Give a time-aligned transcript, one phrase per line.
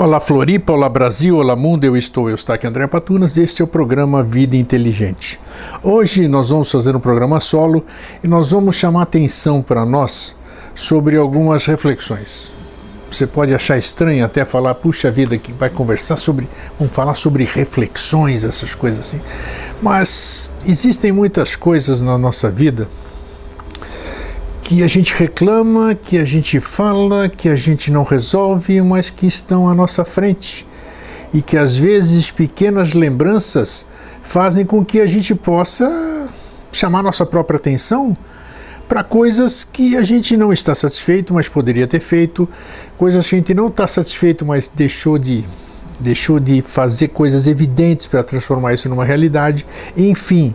[0.00, 3.64] Olá Floripa, olá Brasil, olá mundo, eu estou, eu estou aqui André Patunas este é
[3.66, 5.38] o programa Vida Inteligente.
[5.82, 7.84] Hoje nós vamos fazer um programa solo
[8.24, 10.34] e nós vamos chamar atenção para nós
[10.74, 12.50] sobre algumas reflexões.
[13.10, 16.48] Você pode achar estranho até falar, puxa vida, que vai conversar sobre,
[16.78, 19.20] vamos falar sobre reflexões, essas coisas assim.
[19.82, 22.88] Mas existem muitas coisas na nossa vida
[24.70, 29.26] que a gente reclama, que a gente fala, que a gente não resolve, mas que
[29.26, 30.64] estão à nossa frente.
[31.34, 33.84] E que às vezes pequenas lembranças
[34.22, 36.30] fazem com que a gente possa
[36.70, 38.16] chamar nossa própria atenção
[38.88, 42.48] para coisas que a gente não está satisfeito, mas poderia ter feito,
[42.96, 45.44] coisas que a gente não está satisfeito, mas deixou de
[45.98, 49.66] deixou de fazer coisas evidentes para transformar isso numa realidade.
[49.96, 50.54] Enfim,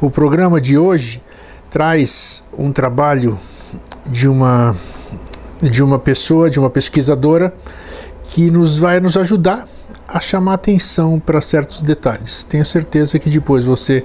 [0.00, 1.20] o programa de hoje
[1.68, 3.36] traz um trabalho
[4.06, 4.74] de uma
[5.62, 7.54] de uma pessoa, de uma pesquisadora
[8.24, 9.66] que nos vai nos ajudar
[10.06, 12.44] a chamar atenção para certos detalhes.
[12.44, 14.04] Tenho certeza que depois você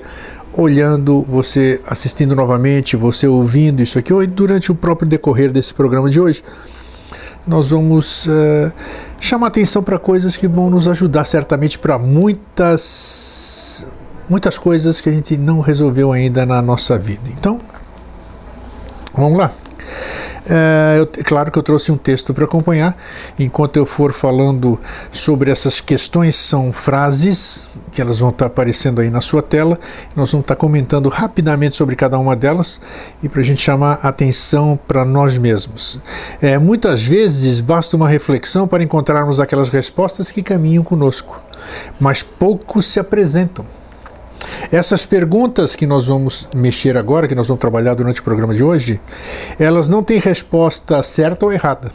[0.54, 6.10] olhando, você assistindo novamente, você ouvindo isso aqui, ou durante o próprio decorrer desse programa
[6.10, 6.44] de hoje,
[7.48, 8.72] nós vamos uh,
[9.20, 13.88] chamar atenção para coisas que vão nos ajudar certamente para muitas
[14.30, 17.24] muitas coisas que a gente não resolveu ainda na nossa vida.
[17.28, 17.60] Então,
[19.14, 19.52] vamos lá.
[20.50, 22.98] É, eu, é claro que eu trouxe um texto para acompanhar.
[23.38, 24.80] Enquanto eu for falando
[25.12, 29.80] sobre essas questões, são frases que elas vão estar tá aparecendo aí na sua tela.
[30.16, 32.82] Nós vamos estar tá comentando rapidamente sobre cada uma delas
[33.22, 36.00] e para a gente chamar atenção para nós mesmos.
[36.42, 41.42] É, muitas vezes basta uma reflexão para encontrarmos aquelas respostas que caminham conosco,
[42.00, 43.66] mas poucos se apresentam.
[44.72, 48.64] Essas perguntas que nós vamos mexer agora, que nós vamos trabalhar durante o programa de
[48.64, 49.00] hoje,
[49.60, 51.92] elas não têm resposta certa ou errada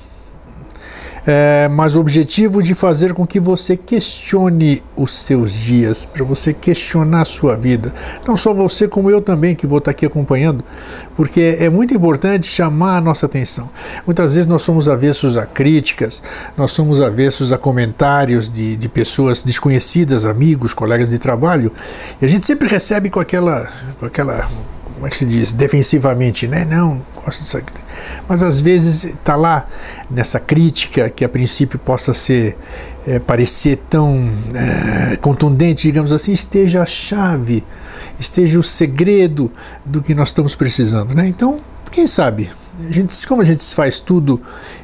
[1.26, 6.54] é, mas o objetivo de fazer com que você questione os seus dias, para você
[6.54, 7.92] questionar a sua vida.
[8.26, 10.62] Não só você, como eu também, que vou estar aqui acompanhando,
[11.16, 13.68] porque é muito importante chamar a nossa atenção.
[14.06, 16.22] Muitas vezes nós somos avessos a críticas,
[16.56, 21.72] nós somos avessos a comentários de, de pessoas desconhecidas, amigos, colegas de trabalho,
[22.20, 24.48] e a gente sempre recebe com aquela, com aquela
[24.94, 26.64] como é que se diz, defensivamente, né?
[26.64, 27.85] Não, gosto disso aqui.
[28.28, 29.68] Mas às vezes está lá
[30.10, 32.56] nessa crítica que a princípio possa ser
[33.06, 37.64] é, parecer tão é, contundente, digamos assim, esteja a chave,
[38.18, 39.50] esteja o segredo
[39.84, 41.26] do que nós estamos precisando, né?
[41.28, 42.50] Então, quem sabe?
[42.88, 44.40] A gente, como a gente faz tudo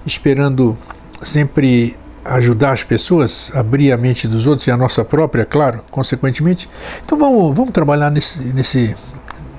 [0.07, 0.77] esperando
[1.23, 6.69] sempre ajudar as pessoas, abrir a mente dos outros e a nossa própria, claro, consequentemente.
[7.05, 8.97] Então vamos, vamos trabalhar nesse, nesse,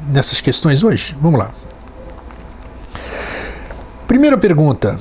[0.07, 1.15] nessas questões hoje?
[1.21, 1.53] Vamos lá.
[4.13, 4.99] Primeira pergunta: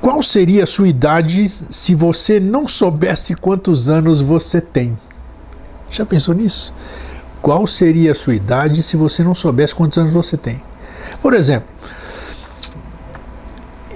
[0.00, 4.96] Qual seria a sua idade se você não soubesse quantos anos você tem?
[5.90, 6.72] Já pensou nisso?
[7.42, 10.62] Qual seria a sua idade se você não soubesse quantos anos você tem?
[11.20, 11.68] Por exemplo,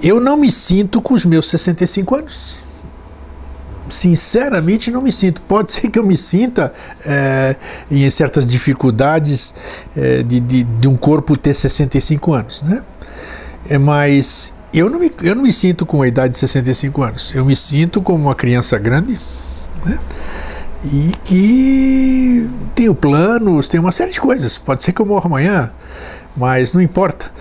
[0.01, 2.57] eu não me sinto com os meus 65 anos
[3.93, 5.41] sinceramente não me sinto.
[5.41, 6.73] Pode ser que eu me sinta
[7.05, 7.55] é,
[7.89, 9.53] em certas dificuldades
[9.95, 12.83] é, de, de, de, um corpo ter 65 anos, né?
[13.69, 17.35] É, mas eu não, me, eu não me sinto com a idade de 65 anos.
[17.35, 19.19] Eu me sinto como uma criança grande,
[19.85, 19.99] né?
[20.83, 24.57] E que tenho planos, tenho uma série de coisas.
[24.57, 25.71] Pode ser que eu morra amanhã,
[26.35, 27.31] mas não importa.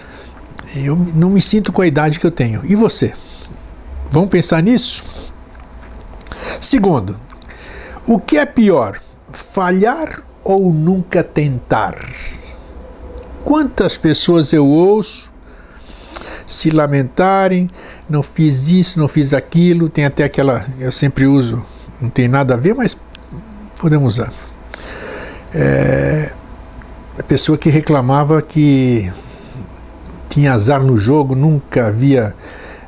[0.77, 2.61] Eu não me sinto com a idade que eu tenho.
[2.65, 3.13] E você?
[4.11, 5.03] Vamos pensar nisso?
[6.61, 7.19] Segundo,
[8.07, 9.01] o que é pior,
[9.33, 11.97] falhar ou nunca tentar?
[13.43, 15.32] Quantas pessoas eu ouço
[16.47, 17.69] se lamentarem,
[18.09, 21.65] não fiz isso, não fiz aquilo, tem até aquela, eu sempre uso,
[22.01, 22.99] não tem nada a ver, mas
[23.79, 24.33] podemos usar.
[25.55, 26.33] É,
[27.19, 29.11] a pessoa que reclamava que
[30.29, 32.35] tinha azar no jogo, nunca havia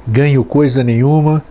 [0.07, 1.43] ganho coisa nenhuma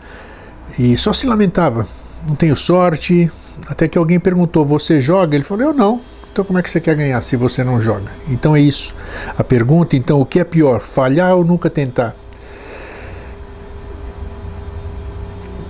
[0.78, 1.88] e só se lamentava
[2.26, 3.32] não tenho sorte.
[3.68, 5.36] Até que alguém perguntou: Você joga?
[5.36, 6.02] Ele falou: Eu não.
[6.34, 8.12] Então, como é que você quer ganhar se você não joga?
[8.28, 8.96] Então, é isso.
[9.38, 12.16] A pergunta: então, o que é pior, falhar ou nunca tentar?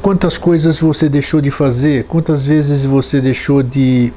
[0.01, 2.06] Quantas coisas você deixou de fazer?
[2.06, 4.13] Quantas vezes você deixou de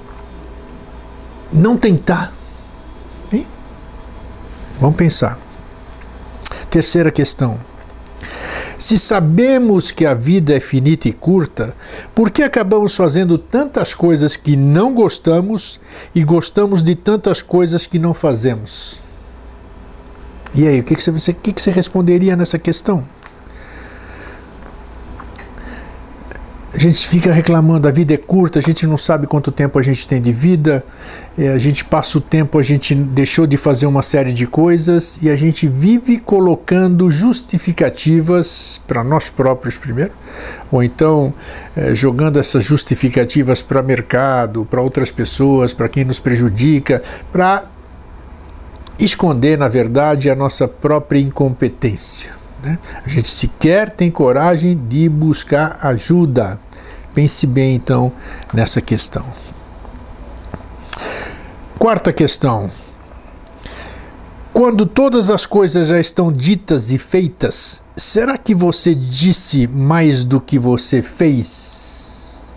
[1.52, 2.32] não tentar?
[3.32, 3.44] Hein?
[4.78, 5.37] Vamos pensar.
[6.70, 7.58] Terceira questão.
[8.78, 11.75] Se sabemos que a vida é finita e curta,
[12.14, 15.81] por que acabamos fazendo tantas coisas que não gostamos
[16.14, 19.00] e gostamos de tantas coisas que não fazemos?
[20.55, 23.06] E aí, o que, que, você, o que, que você responderia nessa questão?
[26.76, 29.82] A gente fica reclamando, a vida é curta, a gente não sabe quanto tempo a
[29.82, 30.84] gente tem de vida,
[31.38, 35.23] é, a gente passa o tempo, a gente deixou de fazer uma série de coisas
[35.23, 40.12] e a gente vive colocando justificativas para nós próprios primeiro,
[40.70, 41.32] ou então
[41.75, 47.02] é, jogando essas justificativas para mercado, para outras pessoas, para quem nos prejudica,
[47.32, 47.64] para
[48.99, 52.32] esconder, na verdade, a nossa própria incompetência.
[52.62, 52.79] Né?
[53.02, 56.66] A gente sequer tem coragem de buscar ajuda.
[57.17, 58.13] Pense bem então
[58.53, 59.25] nessa questão.
[61.79, 62.71] Quarta questão.
[64.53, 70.43] Quando todas as coisas já estão ditas e feitas, será que você disse mais do
[70.43, 72.51] que você fez?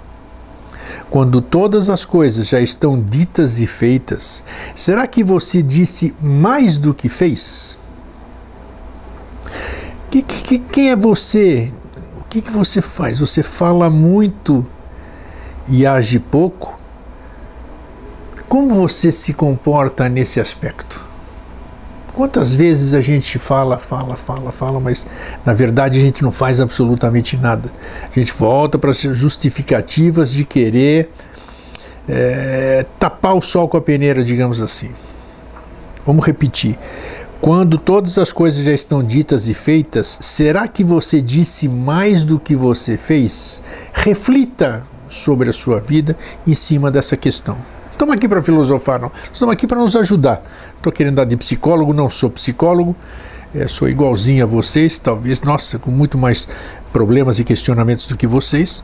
[1.09, 4.43] Quando todas as coisas já estão ditas e feitas,
[4.75, 7.77] será que você disse mais do que fez?
[10.11, 11.71] Que, que, quem é você
[12.29, 13.19] que, que você faz?
[13.19, 14.65] Você fala muito
[15.67, 16.79] e age pouco?
[18.47, 21.03] Como você se comporta nesse aspecto?
[22.13, 25.07] Quantas vezes a gente fala, fala, fala, fala, mas
[25.45, 27.71] na verdade a gente não faz absolutamente nada.
[28.03, 31.09] A gente volta para as justificativas de querer
[32.07, 34.91] é, tapar o sol com a peneira, digamos assim.
[36.05, 36.77] Vamos repetir.
[37.41, 42.37] Quando todas as coisas já estão ditas e feitas, será que você disse mais do
[42.37, 43.63] que você fez?
[43.93, 47.57] Reflita sobre a sua vida em cima dessa questão.
[47.93, 49.11] Estamos aqui para filosofar, não.
[49.31, 50.43] Estamos aqui para nos ajudar.
[50.75, 52.93] Estou querendo dar de psicólogo, não sou psicólogo,
[53.55, 56.47] é, sou igualzinho a vocês, talvez, nossa, com muito mais
[56.91, 58.83] problemas e questionamentos do que vocês.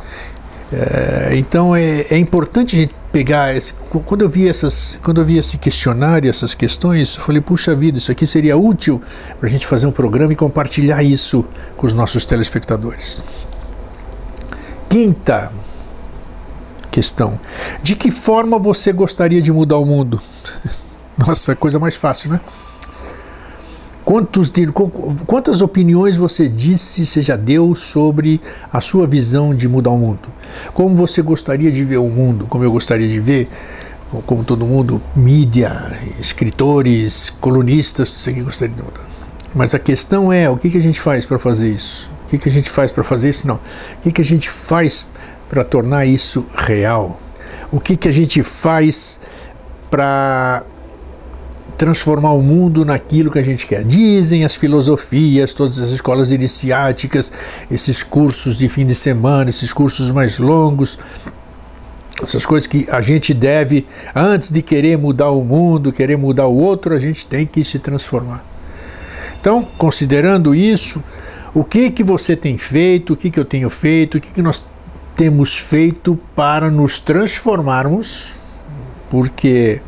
[0.72, 3.74] É, então é, é, importante a gente pegar esse,
[4.04, 7.98] quando eu vi essas quando eu vi esse questionário essas questões eu falei puxa vida
[7.98, 9.02] isso aqui seria útil
[9.40, 11.46] para a gente fazer um programa e compartilhar isso
[11.78, 13.24] com os nossos telespectadores.
[14.90, 15.50] Quinta
[16.92, 17.40] questão.
[17.82, 20.22] De que forma você gostaria de mudar o mundo?
[21.18, 22.42] Nossa coisa mais fácil né
[24.06, 24.54] Quantos,
[25.26, 28.40] quantas opiniões você disse, você já deu sobre
[28.72, 30.32] a sua visão de mudar o mundo?
[30.76, 32.46] Como você gostaria de ver o mundo?
[32.46, 33.50] Como eu gostaria de ver?
[34.28, 39.04] Como todo mundo, mídia, escritores, colunistas, você que gostaria de mudar.
[39.56, 42.12] Mas a questão é, o que, que a gente faz para fazer isso?
[42.26, 43.48] O que, que a gente faz para fazer isso?
[43.48, 43.56] Não.
[43.56, 45.08] O que, que a gente faz
[45.50, 47.20] para tornar isso real?
[47.72, 49.20] O que, que a gente faz
[49.90, 50.64] para
[51.78, 53.84] transformar o mundo naquilo que a gente quer.
[53.84, 57.32] Dizem as filosofias, todas as escolas iniciáticas,
[57.70, 60.98] esses cursos de fim de semana, esses cursos mais longos,
[62.22, 63.86] essas coisas que a gente deve,
[64.16, 67.78] antes de querer mudar o mundo, querer mudar o outro, a gente tem que se
[67.80, 68.44] transformar.
[69.40, 71.04] Então, considerando isso,
[71.54, 74.42] o que que você tem feito, o que que eu tenho feito, o que que
[74.42, 74.66] nós
[75.16, 78.34] temos feito para nos transformarmos,
[79.10, 79.82] porque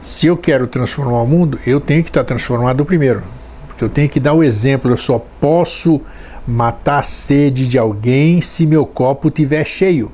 [0.00, 3.22] se eu quero transformar o mundo, eu tenho que estar transformado primeiro.
[3.66, 4.90] Porque eu tenho que dar o exemplo.
[4.90, 6.00] Eu só posso
[6.46, 10.12] matar a sede de alguém se meu copo estiver cheio.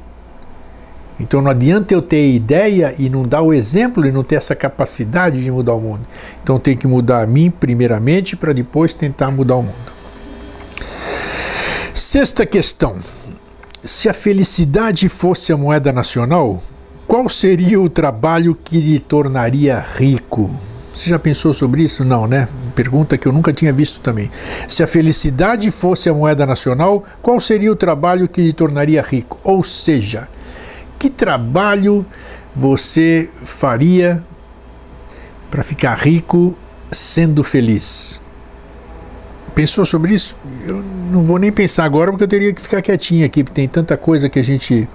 [1.21, 4.57] Então não adianta eu ter ideia e não dar o exemplo e não ter essa
[4.57, 6.01] capacidade de mudar o mundo.
[6.43, 9.93] Então tem que mudar a mim primeiramente para depois tentar mudar o mundo.
[11.95, 12.97] Sexta questão.
[13.85, 16.63] Se a felicidade fosse a moeda nacional,
[17.07, 20.51] qual seria o trabalho que lhe tornaria rico?
[20.95, 22.05] Você já pensou sobre isso?
[22.05, 22.49] Não, né?
[22.75, 24.31] Pergunta que eu nunca tinha visto também.
[24.69, 29.39] Se a felicidade fosse a moeda nacional, qual seria o trabalho que lhe tornaria rico?
[29.43, 30.29] Ou seja,
[30.99, 32.05] que trabalho
[32.55, 34.23] você faria
[35.51, 36.57] para ficar rico
[36.91, 38.21] sendo feliz?
[39.55, 40.37] Pensou sobre isso?
[40.67, 43.69] Eu não vou nem pensar agora porque eu teria que ficar quietinho aqui, porque tem
[43.69, 44.89] tanta coisa que a gente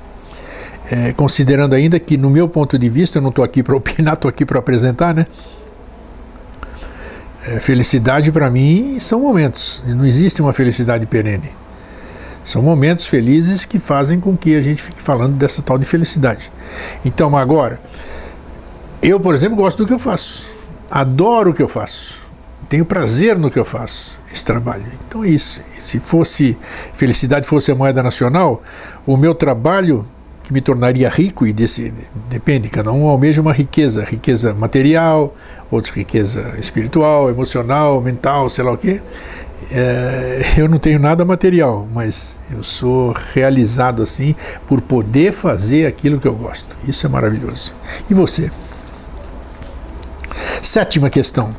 [0.89, 4.13] é, considerando ainda que, no meu ponto de vista, eu não estou aqui para opinar,
[4.15, 5.25] estou aqui para apresentar, né?
[7.46, 11.51] É, felicidade para mim são momentos, não existe uma felicidade perene.
[12.44, 16.50] São momentos felizes que fazem com que a gente fique falando dessa tal de felicidade.
[17.03, 17.82] Então, agora,
[19.01, 20.48] eu, por exemplo, gosto do que eu faço,
[20.89, 22.22] adoro o que eu faço,
[22.70, 24.86] tenho prazer no que eu faço, esse trabalho.
[25.08, 25.62] Então é isso.
[25.77, 26.58] Se fosse
[26.94, 28.62] felicidade fosse a moeda nacional,
[29.06, 30.08] o meu trabalho
[30.48, 31.94] que me tornaria rico e desse,
[32.30, 35.36] depende, cada um almeja uma riqueza, riqueza material,
[35.70, 39.01] outros riqueza espiritual, emocional, mental, sei lá o quê.
[39.70, 44.34] É, eu não tenho nada material, mas eu sou realizado assim
[44.66, 46.77] por poder fazer aquilo que eu gosto.
[46.88, 47.74] Isso é maravilhoso.
[48.10, 48.50] E você?
[50.62, 51.54] Sétima questão: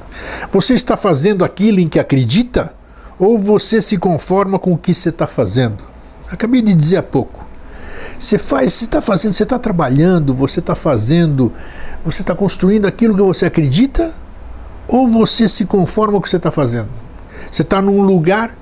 [0.50, 2.73] você está fazendo aquilo em que acredita
[3.18, 5.85] ou você se conforma com o que você está fazendo?
[6.30, 7.48] Acabei de dizer há pouco.
[8.18, 11.52] Você faz, você está fazendo, você está trabalhando, você está fazendo,
[12.04, 14.12] você está construindo aquilo que você acredita
[14.88, 16.88] ou você se conforma com o que você está fazendo?
[17.50, 18.56] Você está num lugar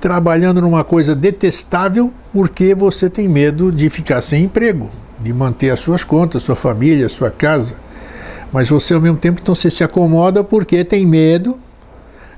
[0.00, 5.80] trabalhando numa coisa detestável porque você tem medo de ficar sem emprego, de manter as
[5.80, 7.76] suas contas, sua família, sua casa.
[8.52, 11.58] Mas você ao mesmo tempo então você se acomoda porque tem medo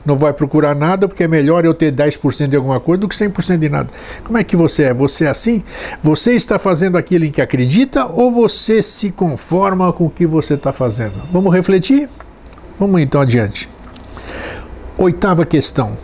[0.09, 3.15] não vai procurar nada porque é melhor eu ter 10% de alguma coisa do que
[3.15, 3.91] 100% de nada.
[4.25, 4.95] Como é que você é?
[4.95, 5.63] Você é assim?
[6.03, 10.55] Você está fazendo aquilo em que acredita ou você se conforma com o que você
[10.55, 11.23] está fazendo?
[11.31, 12.09] Vamos refletir?
[12.81, 13.69] Vamos então adiante.
[14.97, 15.97] Oitava questão.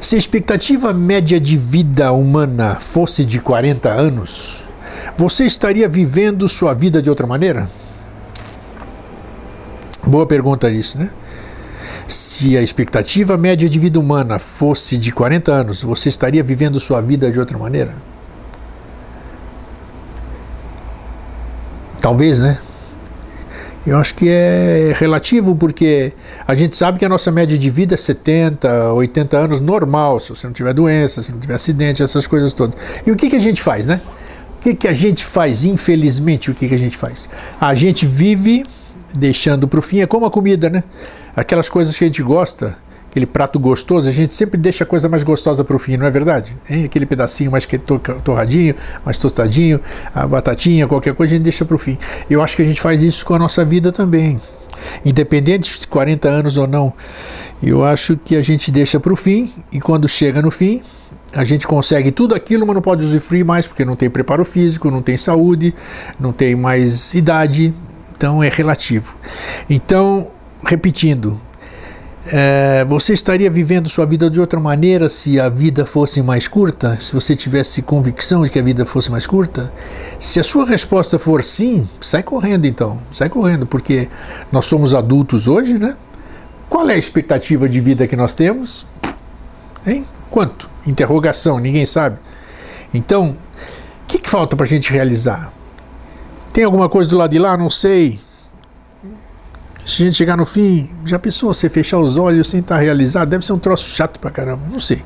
[0.00, 4.64] Se a expectativa média de vida humana fosse de 40 anos,
[5.16, 7.70] você estaria vivendo sua vida de outra maneira?
[10.04, 11.10] Boa pergunta isso, né?
[12.08, 17.02] Se a expectativa média de vida humana fosse de 40 anos, você estaria vivendo sua
[17.02, 17.94] vida de outra maneira?
[22.00, 22.56] Talvez, né?
[23.86, 26.14] Eu acho que é relativo porque
[26.46, 30.30] a gente sabe que a nossa média de vida é 70, 80 anos normal, se
[30.30, 32.74] você não tiver doença, se não tiver acidente, essas coisas todas.
[33.06, 34.00] E o que, que a gente faz, né?
[34.56, 37.28] O que, que a gente faz, infelizmente, o que, que a gente faz?
[37.60, 38.64] A gente vive
[39.14, 40.82] deixando para o fim, é como a comida, né?
[41.40, 42.76] Aquelas coisas que a gente gosta,
[43.08, 46.06] aquele prato gostoso, a gente sempre deixa a coisa mais gostosa para o fim, não
[46.06, 46.56] é verdade?
[46.68, 46.84] Hein?
[46.84, 47.66] Aquele pedacinho mais
[48.24, 49.80] torradinho, mais tostadinho,
[50.14, 51.96] a batatinha, qualquer coisa, a gente deixa para o fim.
[52.28, 54.40] Eu acho que a gente faz isso com a nossa vida também,
[55.04, 56.92] independente de 40 anos ou não.
[57.62, 60.82] Eu acho que a gente deixa para o fim e quando chega no fim,
[61.32, 64.90] a gente consegue tudo aquilo, mas não pode usufruir mais porque não tem preparo físico,
[64.90, 65.74] não tem saúde,
[66.18, 67.74] não tem mais idade,
[68.16, 69.16] então é relativo.
[69.68, 70.30] Então,
[70.64, 71.40] repetindo,
[72.30, 76.98] é, você estaria vivendo sua vida de outra maneira se a vida fosse mais curta?
[77.00, 79.72] Se você tivesse convicção de que a vida fosse mais curta?
[80.18, 84.08] Se a sua resposta for sim, sai correndo então, sai correndo, porque
[84.52, 85.96] nós somos adultos hoje, né?
[86.68, 88.86] Qual é a expectativa de vida que nós temos?
[89.86, 90.04] Hein?
[90.30, 90.68] Quanto?
[90.86, 92.18] Interrogação, ninguém sabe.
[92.92, 95.50] Então, o que, que falta para a gente realizar?
[96.52, 97.56] Tem alguma coisa do lado de lá?
[97.56, 98.20] Não sei.
[99.88, 103.30] Se a gente chegar no fim, já pensou você fechar os olhos sem estar realizado?
[103.30, 104.60] Deve ser um troço chato pra caramba.
[104.70, 104.98] Não sei.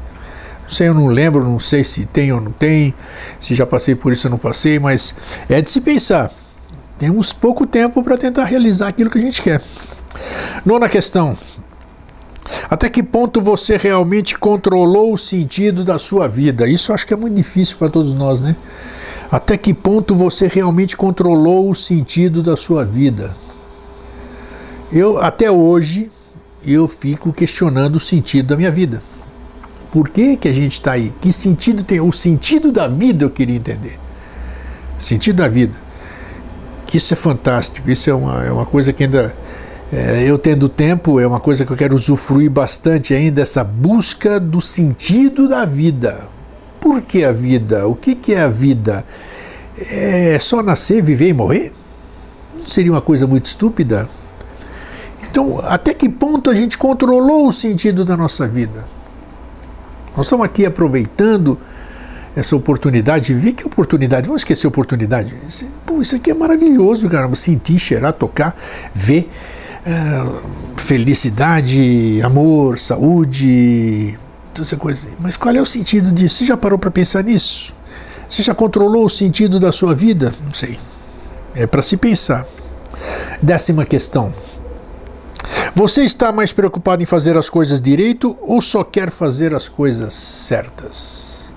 [0.63, 2.93] Não sei, eu não lembro, não sei se tem ou não tem,
[3.39, 5.15] se já passei por isso ou não passei, mas
[5.49, 6.33] é de se pensar.
[6.99, 9.63] Temos pouco tempo para tentar realizar aquilo que a gente quer.
[10.67, 11.39] Nona questão.
[12.69, 16.67] Até que ponto você realmente controlou o sentido da sua vida?
[16.67, 18.57] Isso acho que é muito difícil para todos nós, né?
[19.31, 23.33] Até que ponto você realmente controlou o sentido da sua vida?
[24.93, 26.11] Eu até hoje
[26.65, 29.03] eu fico questionando o sentido da minha vida.
[29.91, 31.13] Por que, que a gente está aí?
[31.21, 32.01] Que sentido tem?
[32.01, 33.99] O sentido da vida eu queria entender.
[35.01, 35.73] O sentido da vida.
[36.87, 37.91] Que isso é fantástico.
[37.91, 39.35] Isso é uma, é uma coisa que ainda.
[39.91, 44.41] É, eu tendo tempo, é uma coisa que eu quero usufruir bastante ainda, essa busca
[44.41, 46.29] do sentido da vida.
[46.81, 47.87] Por que a vida?
[47.87, 49.05] O que, que é a vida?
[49.79, 51.73] É só nascer, viver e morrer?
[52.59, 54.09] Não seria uma coisa muito estúpida?
[55.33, 58.85] Então, até que ponto a gente controlou o sentido da nossa vida?
[60.15, 61.59] Nós estamos aqui aproveitando
[62.37, 65.35] essa oportunidade, ver que oportunidade, vamos esquecer oportunidade.
[65.87, 68.55] Pô, isso aqui é maravilhoso, caramba, sentir, cheirar, tocar,
[68.95, 69.31] ver
[69.87, 70.23] é,
[70.77, 74.19] felicidade, amor, saúde,
[74.53, 75.09] toda essa coisa.
[75.19, 76.37] Mas qual é o sentido disso?
[76.37, 77.75] Você já parou para pensar nisso?
[78.29, 80.35] Você já controlou o sentido da sua vida?
[80.45, 80.79] Não sei.
[81.55, 82.47] É para se pensar.
[83.41, 84.31] Décima questão.
[85.75, 90.13] Você está mais preocupado em fazer as coisas direito ou só quer fazer as coisas
[90.13, 91.51] certas?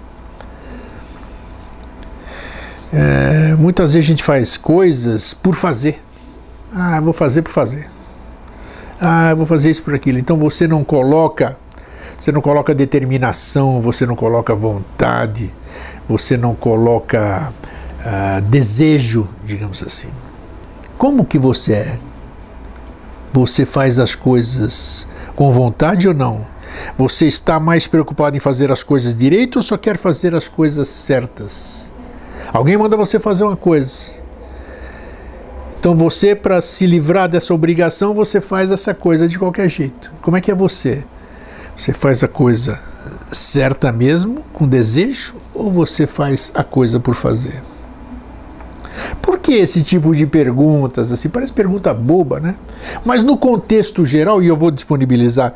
[2.94, 6.02] É, muitas vezes a gente faz coisas por fazer.
[6.74, 7.90] Ah, vou fazer por fazer.
[9.02, 10.18] Ah, vou fazer isso por aquilo.
[10.18, 11.58] Então você não coloca,
[12.18, 15.54] você não coloca determinação, você não coloca vontade,
[16.08, 17.52] você não coloca
[18.00, 20.10] ah, desejo, digamos assim.
[20.98, 22.00] Como que você é?
[23.36, 26.48] Você faz as coisas com vontade ou não?
[26.98, 30.88] Você está mais preocupado em fazer as coisas direito ou só quer fazer as coisas
[30.88, 31.92] certas?
[32.54, 34.12] Alguém manda você fazer uma coisa.
[35.78, 40.14] Então você, para se livrar dessa obrigação, você faz essa coisa de qualquer jeito.
[40.22, 41.04] Como é que é você?
[41.76, 42.80] Você faz a coisa
[43.34, 47.62] certa mesmo, com desejo, ou você faz a coisa por fazer?
[49.26, 51.12] Por que esse tipo de perguntas?
[51.12, 52.56] Assim, parece pergunta boba, né?
[53.04, 55.56] Mas no contexto geral, e eu vou disponibilizar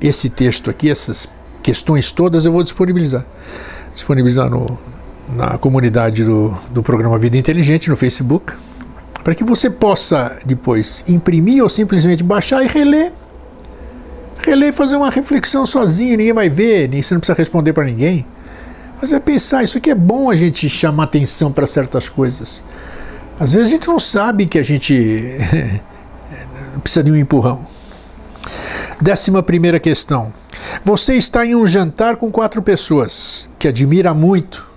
[0.00, 1.28] esse texto aqui, essas
[1.64, 3.26] questões todas, eu vou disponibilizar.
[3.92, 4.78] Disponibilizar no,
[5.34, 8.54] na comunidade do, do programa Vida Inteligente no Facebook,
[9.24, 13.12] para que você possa depois imprimir ou simplesmente baixar e reler.
[14.46, 17.84] Reler e fazer uma reflexão sozinho, ninguém vai ver, nem você não precisa responder para
[17.84, 18.24] ninguém.
[19.02, 22.62] Mas é pensar, isso aqui é bom a gente chamar atenção para certas coisas.
[23.40, 25.38] Às vezes a gente não sabe que a gente
[26.80, 27.66] precisa de um empurrão.
[29.00, 30.32] Décima primeira questão.
[30.84, 34.70] Você está em um jantar com quatro pessoas que admira muito,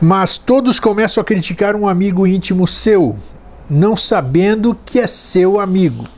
[0.00, 3.16] mas todos começam a criticar um amigo íntimo seu,
[3.70, 6.08] não sabendo que é seu amigo.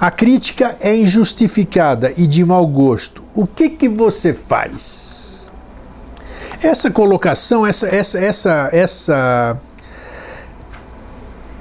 [0.00, 3.22] A crítica é injustificada e de mau gosto.
[3.32, 5.43] O que, que você faz?
[6.64, 9.60] Essa colocação, essa, essa, essa, essa,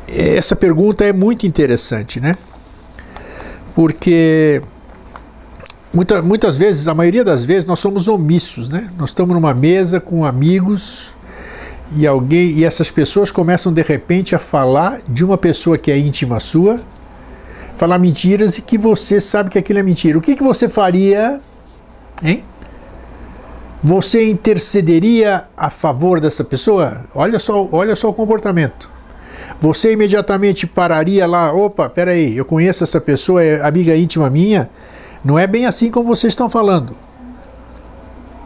[0.07, 2.37] essa pergunta é muito interessante, né?
[3.75, 4.61] Porque
[5.93, 8.89] muita, muitas vezes, a maioria das vezes, nós somos omissos, né?
[8.97, 11.13] Nós estamos numa mesa com amigos
[11.97, 15.97] e alguém e essas pessoas começam de repente a falar de uma pessoa que é
[15.97, 16.79] íntima sua,
[17.75, 20.17] falar mentiras e que você sabe que aquilo é mentira.
[20.17, 21.41] O que, que você faria,
[22.23, 22.45] hein?
[23.83, 27.05] Você intercederia a favor dessa pessoa?
[27.13, 28.89] Olha só, olha só o comportamento.
[29.59, 34.69] Você imediatamente pararia lá, opa, peraí, eu conheço essa pessoa, é amiga íntima minha,
[35.23, 36.95] não é bem assim como vocês estão falando.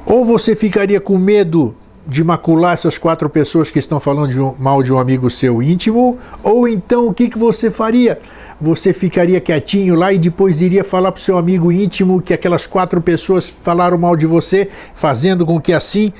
[0.07, 1.75] Ou você ficaria com medo
[2.07, 5.61] de macular essas quatro pessoas que estão falando de um, mal de um amigo seu
[5.61, 8.17] íntimo, ou então o que, que você faria?
[8.59, 12.65] Você ficaria quietinho lá e depois iria falar para o seu amigo íntimo que aquelas
[12.65, 16.11] quatro pessoas falaram mal de você, fazendo com que assim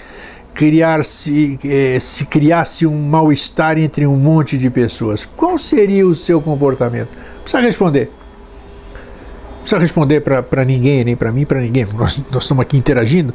[0.53, 5.25] criar-se eh, se criasse um mal-estar entre um monte de pessoas.
[5.25, 7.09] Qual seria o seu comportamento?
[7.43, 8.11] Precisa responder
[9.67, 11.85] precisa responder para ninguém, nem para mim, para ninguém.
[11.93, 13.33] Nós, nós estamos aqui interagindo.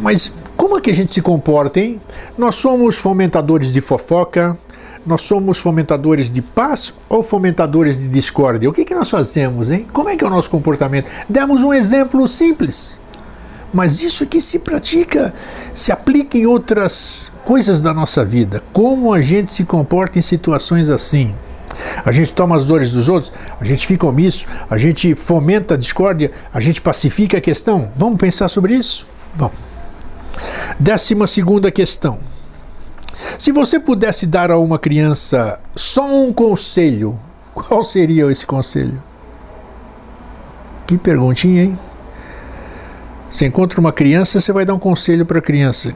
[0.00, 2.00] Mas como é que a gente se comporta, hein?
[2.36, 4.58] Nós somos fomentadores de fofoca,
[5.06, 8.68] nós somos fomentadores de paz ou fomentadores de discórdia?
[8.68, 9.86] O que, que nós fazemos, hein?
[9.92, 11.08] Como é que é o nosso comportamento?
[11.28, 12.98] Demos um exemplo simples.
[13.72, 15.32] Mas isso que se pratica,
[15.72, 18.62] se aplica em outras coisas da nossa vida.
[18.72, 21.34] Como a gente se comporta em situações assim?
[22.04, 25.76] A gente toma as dores dos outros, a gente fica omisso, a gente fomenta a
[25.76, 27.92] discórdia, a gente pacifica a questão.
[27.94, 29.06] Vamos pensar sobre isso?
[29.34, 29.52] Bom.
[30.80, 32.18] Décima segunda questão.
[33.38, 37.18] Se você pudesse dar a uma criança só um conselho,
[37.54, 39.02] qual seria esse conselho?
[40.86, 41.78] Que perguntinha, hein?
[43.30, 45.94] Você encontra uma criança, você vai dar um conselho para a criança.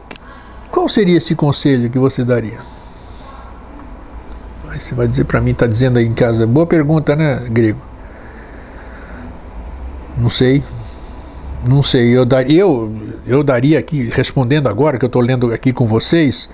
[0.70, 2.58] Qual seria esse conselho que você daria?
[4.68, 6.46] Aí você vai dizer para mim, está dizendo aí em casa.
[6.46, 7.80] Boa pergunta, né, Grego?
[10.16, 10.62] Não sei.
[11.68, 12.16] Não sei.
[12.16, 12.92] Eu, dar, eu,
[13.26, 16.48] eu daria aqui, respondendo agora, que eu estou lendo aqui com vocês,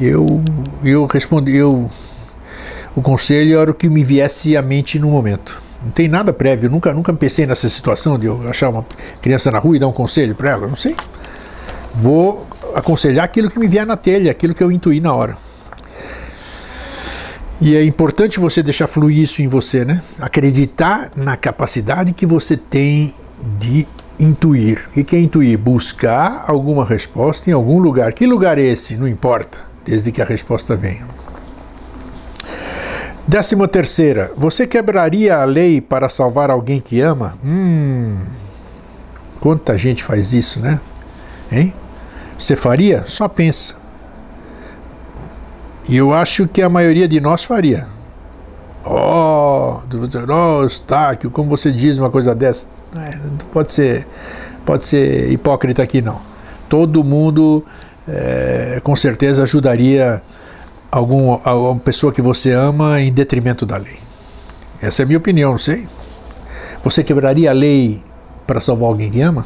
[0.00, 0.42] eu,
[0.84, 1.56] eu respondi.
[1.56, 1.90] Eu,
[2.94, 5.60] o conselho era o que me viesse à mente no momento.
[5.82, 8.86] Não tem nada prévio, nunca, nunca pensei nessa situação de eu achar uma
[9.20, 10.96] criança na rua e dar um conselho para ela, não sei.
[11.94, 15.36] Vou aconselhar aquilo que me vier na telha, aquilo que eu intuí na hora.
[17.60, 20.02] E é importante você deixar fluir isso em você, né?
[20.18, 23.14] Acreditar na capacidade que você tem
[23.58, 23.86] de
[24.18, 24.88] intuir.
[24.90, 25.58] O que é intuir?
[25.58, 28.12] Buscar alguma resposta em algum lugar.
[28.12, 28.96] Que lugar é esse?
[28.96, 31.06] Não importa, desde que a resposta venha.
[33.26, 37.38] Décima terceira, você quebraria a lei para salvar alguém que ama?
[37.42, 38.18] Hum,
[39.40, 40.78] quanta gente faz isso, né?
[41.50, 41.72] Hein?
[42.38, 43.04] Você faria?
[43.06, 43.76] Só pensa.
[45.88, 47.86] E eu acho que a maioria de nós faria.
[48.84, 52.66] Oh, oh Estáquio, como você diz uma coisa dessa?
[52.96, 54.06] É, não pode ser,
[54.64, 56.20] pode ser hipócrita aqui não.
[56.68, 57.64] Todo mundo
[58.06, 60.22] é, com certeza ajudaria
[60.90, 63.98] algum, alguma pessoa que você ama em detrimento da lei.
[64.80, 65.88] Essa é a minha opinião, não sei.
[66.82, 68.02] Você quebraria a lei
[68.46, 69.44] para salvar alguém que ama?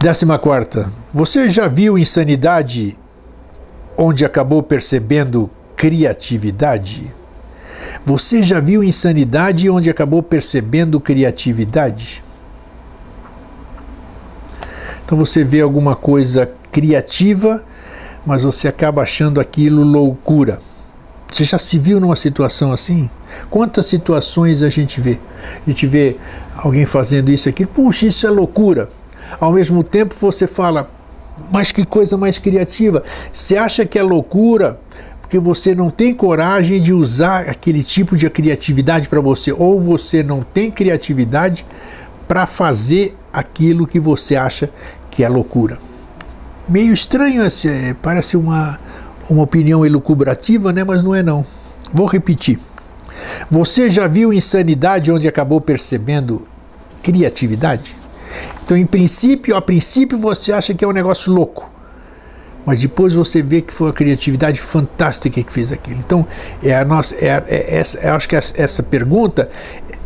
[0.00, 0.90] Décima quarta.
[1.14, 2.98] Você já viu insanidade
[3.96, 7.14] onde acabou percebendo criatividade?
[8.04, 12.22] Você já viu insanidade onde acabou percebendo criatividade?
[15.04, 17.62] Então você vê alguma coisa criativa,
[18.24, 20.58] mas você acaba achando aquilo loucura.
[21.30, 23.08] Você já se viu numa situação assim?
[23.48, 25.18] Quantas situações a gente vê?
[25.66, 26.16] A gente vê
[26.56, 28.90] alguém fazendo isso aqui, puxa, isso é loucura.
[29.40, 30.90] Ao mesmo tempo você fala,
[31.50, 33.02] mas que coisa mais criativa.
[33.32, 34.78] Você acha que é loucura
[35.32, 40.22] porque você não tem coragem de usar aquele tipo de criatividade para você, ou você
[40.22, 41.64] não tem criatividade
[42.28, 44.68] para fazer aquilo que você acha
[45.10, 45.78] que é loucura.
[46.68, 48.78] Meio estranho, esse, parece uma,
[49.26, 50.84] uma opinião elucubrativa, né?
[50.84, 51.46] mas não é não.
[51.94, 52.58] Vou repetir.
[53.50, 56.46] Você já viu insanidade onde acabou percebendo
[57.02, 57.96] criatividade?
[58.62, 61.71] Então, em princípio, a princípio você acha que é um negócio louco,
[62.64, 65.98] mas depois você vê que foi uma criatividade fantástica que fez aquilo.
[65.98, 66.26] Então,
[66.62, 69.50] é a nossa, é, é eu acho que essa, essa pergunta,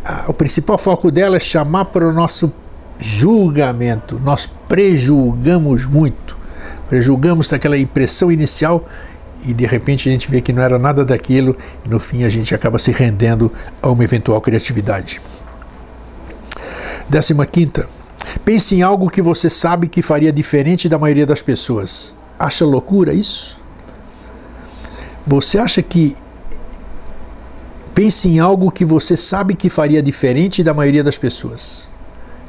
[0.03, 2.51] a, o principal foco dela é chamar para o nosso
[2.99, 4.19] julgamento.
[4.23, 6.37] Nós prejulgamos muito,
[6.89, 8.87] prejulgamos aquela impressão inicial
[9.45, 12.29] e de repente a gente vê que não era nada daquilo e no fim a
[12.29, 15.21] gente acaba se rendendo a uma eventual criatividade.
[17.07, 17.87] Décima quinta,
[18.43, 22.16] pense em algo que você sabe que faria diferente da maioria das pessoas.
[22.39, 23.59] Acha loucura isso?
[25.25, 26.15] Você acha que
[27.93, 31.89] pense em algo que você sabe que faria diferente da maioria das pessoas.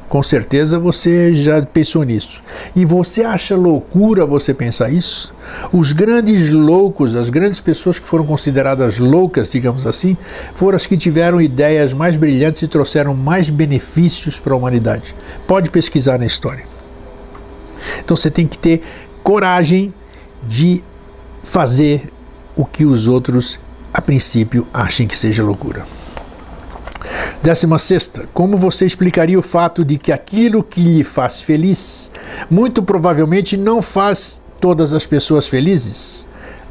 [0.07, 2.41] Com certeza você já pensou nisso.
[2.75, 5.33] E você acha loucura você pensar isso?
[5.71, 10.17] Os grandes loucos, as grandes pessoas que foram consideradas loucas, digamos assim,
[10.53, 15.15] foram as que tiveram ideias mais brilhantes e trouxeram mais benefícios para a humanidade.
[15.47, 16.63] Pode pesquisar na história.
[17.99, 18.81] Então você tem que ter
[19.29, 19.93] coragem
[20.41, 20.83] de
[21.43, 22.09] fazer
[22.55, 23.59] o que os outros,
[23.93, 25.85] a princípio, achem que seja loucura.
[27.43, 32.11] Décima sexta, como você explicaria o fato de que aquilo que lhe faz feliz,
[32.49, 36.27] muito provavelmente não faz todas as pessoas felizes?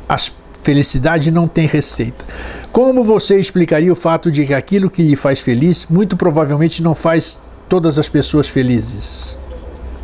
[0.08, 0.16] A
[0.60, 2.24] felicidade não tem receita.
[2.72, 6.92] Como você explicaria o fato de que aquilo que lhe faz feliz, muito provavelmente não
[6.92, 9.38] faz todas as pessoas felizes?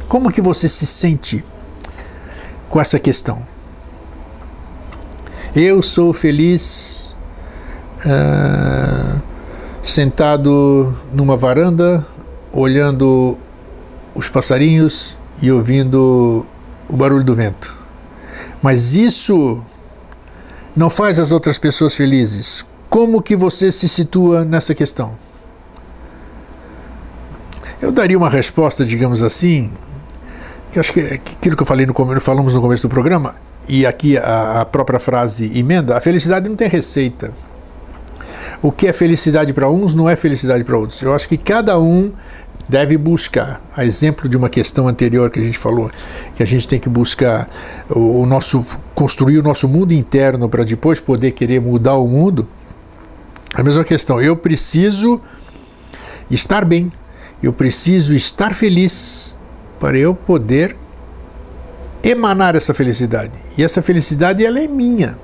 [0.09, 1.45] Como que você se sente
[2.75, 3.41] com essa questão?
[5.55, 7.15] Eu sou feliz.
[8.05, 9.23] Uh,
[9.81, 12.05] sentado numa varanda,
[12.53, 13.39] olhando
[14.13, 16.45] os passarinhos e ouvindo
[16.89, 17.79] o barulho do vento.
[18.61, 19.65] Mas isso
[20.75, 22.67] não faz as outras pessoas felizes.
[22.91, 25.17] Como que você se situa nessa questão?
[27.81, 29.71] Eu daria uma resposta, digamos assim,
[30.75, 33.87] que acho que é aquilo que eu falei no falamos no começo do programa, e
[33.87, 37.33] aqui a, a própria frase emenda, a felicidade não tem receita
[38.65, 41.03] o que é felicidade para uns não é felicidade para outros.
[41.03, 42.11] Eu acho que cada um
[42.67, 45.91] deve buscar, a exemplo de uma questão anterior que a gente falou,
[46.35, 47.47] que a gente tem que buscar
[47.91, 52.49] o, o nosso construir o nosso mundo interno para depois poder querer mudar o mundo.
[53.53, 55.21] A mesma questão, eu preciso
[56.31, 56.91] estar bem,
[57.43, 59.37] eu preciso estar feliz
[59.85, 60.75] para eu poder
[62.03, 63.33] emanar essa felicidade.
[63.59, 65.19] E essa felicidade ela é minha.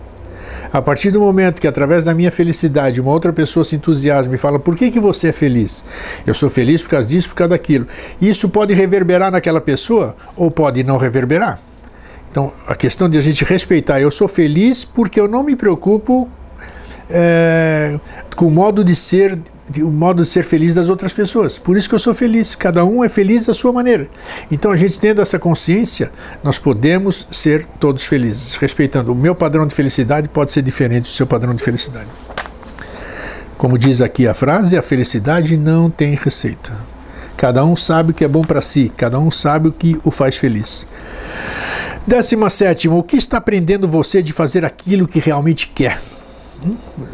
[0.70, 4.36] A partir do momento que, através da minha felicidade, uma outra pessoa se entusiasma e
[4.36, 5.82] fala: por que, que você é feliz?
[6.26, 7.86] Eu sou feliz por causa disso, por causa daquilo.
[8.20, 11.58] Isso pode reverberar naquela pessoa ou pode não reverberar.
[12.30, 16.28] Então, a questão de a gente respeitar: eu sou feliz porque eu não me preocupo
[17.08, 17.98] é,
[18.36, 19.38] com o modo de ser
[19.78, 21.58] o modo de ser feliz das outras pessoas.
[21.58, 22.54] Por isso que eu sou feliz.
[22.54, 24.08] Cada um é feliz da sua maneira.
[24.50, 26.10] Então, a gente tendo essa consciência,
[26.42, 29.12] nós podemos ser todos felizes, respeitando.
[29.12, 32.08] O meu padrão de felicidade pode ser diferente do seu padrão de felicidade.
[33.56, 36.72] Como diz aqui a frase, a felicidade não tem receita.
[37.36, 40.10] Cada um sabe o que é bom para si, cada um sabe o que o
[40.10, 40.86] faz feliz.
[42.06, 46.00] Décima sétima, o que está prendendo você de fazer aquilo que realmente quer?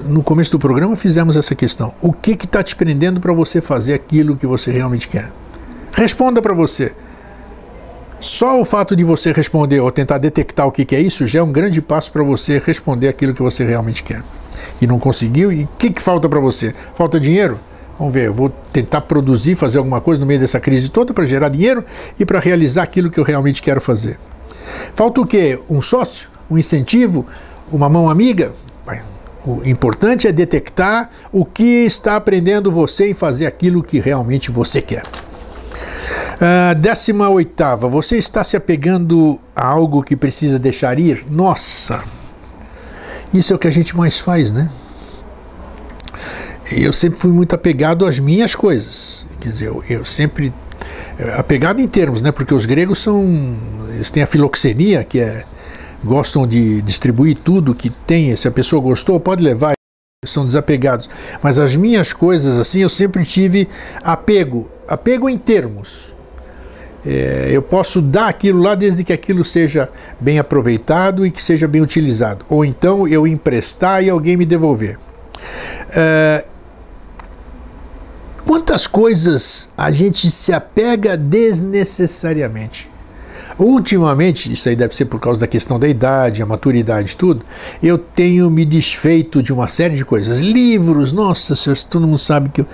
[0.05, 1.95] No começo do programa fizemos essa questão.
[2.01, 5.31] O que está te prendendo para você fazer aquilo que você realmente quer?
[5.93, 6.93] Responda para você.
[8.19, 11.41] Só o fato de você responder ou tentar detectar o que, que é isso já
[11.41, 14.23] é um grande passo para você responder aquilo que você realmente quer.
[14.81, 16.75] E não conseguiu, e o que, que falta para você?
[16.95, 17.61] Falta dinheiro?
[17.99, 21.25] Vamos ver, eu vou tentar produzir, fazer alguma coisa no meio dessa crise toda para
[21.25, 21.85] gerar dinheiro
[22.19, 24.19] e para realizar aquilo que eu realmente quero fazer.
[24.95, 25.59] Falta o quê?
[25.71, 26.29] Um sócio?
[26.51, 27.27] Um incentivo?
[27.71, 28.53] Uma mão amiga?
[29.47, 34.83] O importante é detectar o que está aprendendo você em fazer aquilo que realmente você
[34.83, 35.05] quer.
[36.37, 41.25] Uh, décima oitava, você está se apegando a algo que precisa deixar ir?
[41.31, 42.03] Nossa!
[43.33, 44.69] Isso é o que a gente mais faz, né?
[46.73, 49.27] Eu sempre fui muito apegado às minhas coisas.
[49.41, 50.53] Quer dizer, eu, eu sempre.
[51.19, 52.33] Eh, apegado em termos, né?
[52.33, 53.57] Porque os gregos são.
[53.95, 55.45] Eles têm a filoxenia, que é
[56.07, 58.35] gostam de distribuir tudo que tem.
[58.37, 59.75] Se a pessoa gostou, pode levar.
[60.25, 61.11] São desapegados.
[61.42, 63.69] Mas as minhas coisas, assim, eu sempre tive
[64.03, 64.71] apego.
[64.88, 66.16] Apego em termos.
[67.05, 69.88] É, eu posso dar aquilo lá desde que aquilo seja
[70.19, 72.45] bem aproveitado e que seja bem utilizado.
[72.49, 74.99] Ou então eu emprestar e alguém me devolver.
[75.90, 76.45] É,
[78.45, 82.96] quantas coisas a gente se apega desnecessariamente?
[83.59, 87.42] Ultimamente, isso aí deve ser por causa da questão da idade, a maturidade, tudo,
[87.83, 90.38] eu tenho me desfeito de uma série de coisas.
[90.38, 92.66] Livros, nossa senhora, todo mundo sabe que eu,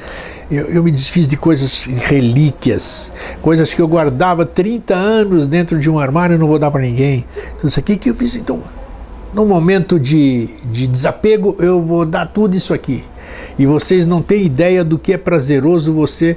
[0.51, 5.89] eu, eu, me desfiz de coisas, relíquias, coisas que eu guardava 30 anos dentro de
[5.89, 7.25] um armário e não vou dar para ninguém.
[7.57, 8.61] Então, isso aqui que eu fiz, então,
[9.33, 13.05] no momento de, de desapego, eu vou dar tudo isso aqui.
[13.57, 16.37] E vocês não têm ideia do que é prazeroso você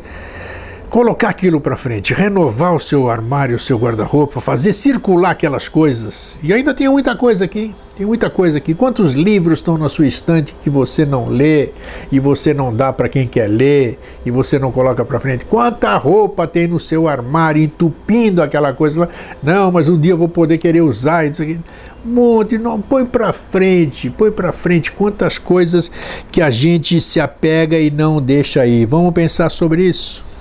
[0.89, 6.39] colocar aquilo para frente, renovar o seu armário, o seu guarda-roupa, fazer circular aquelas coisas.
[6.43, 8.74] E ainda tem muita coisa aqui, tem muita coisa aqui.
[8.74, 11.69] Quantos livros estão na sua estante que você não lê
[12.12, 15.45] e você não dá para quem quer ler e você não coloca para frente?
[15.45, 19.10] Quanta roupa tem no seu armário entupindo aquela coisa lá?
[19.41, 21.60] Não, mas um dia eu vou poder querer usar isso aqui.
[22.06, 25.89] Um monte, não, põe para frente, põe para frente quantas coisas
[26.32, 28.86] que a gente se apega e não deixa aí.
[28.86, 30.35] Vamos pensar sobre isso.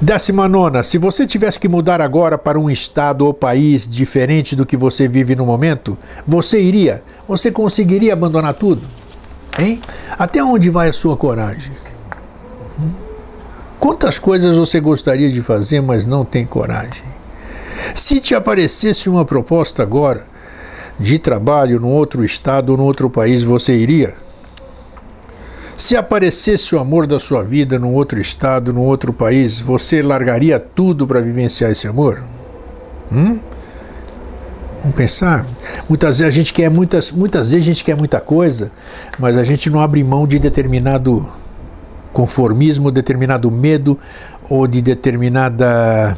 [0.00, 4.66] Décima nona, se você tivesse que mudar agora para um estado ou país diferente do
[4.66, 7.02] que você vive no momento, você iria?
[7.26, 8.82] Você conseguiria abandonar tudo?
[9.58, 9.80] Hein?
[10.18, 11.72] Até onde vai a sua coragem?
[12.78, 12.90] Hum?
[13.80, 17.04] Quantas coisas você gostaria de fazer, mas não tem coragem?
[17.94, 20.26] Se te aparecesse uma proposta agora
[21.00, 24.14] de trabalho num outro estado ou num outro país, você iria?
[25.76, 30.58] Se aparecesse o amor da sua vida num outro estado, num outro país, você largaria
[30.58, 32.24] tudo para vivenciar esse amor?
[33.12, 33.38] Hum?
[34.80, 35.46] Vamos pensar.
[35.86, 38.72] Muitas vezes a gente quer muitas, muitas vezes a gente quer muita coisa,
[39.18, 41.30] mas a gente não abre mão de determinado
[42.10, 43.98] conformismo, determinado medo
[44.48, 46.16] ou de determinada,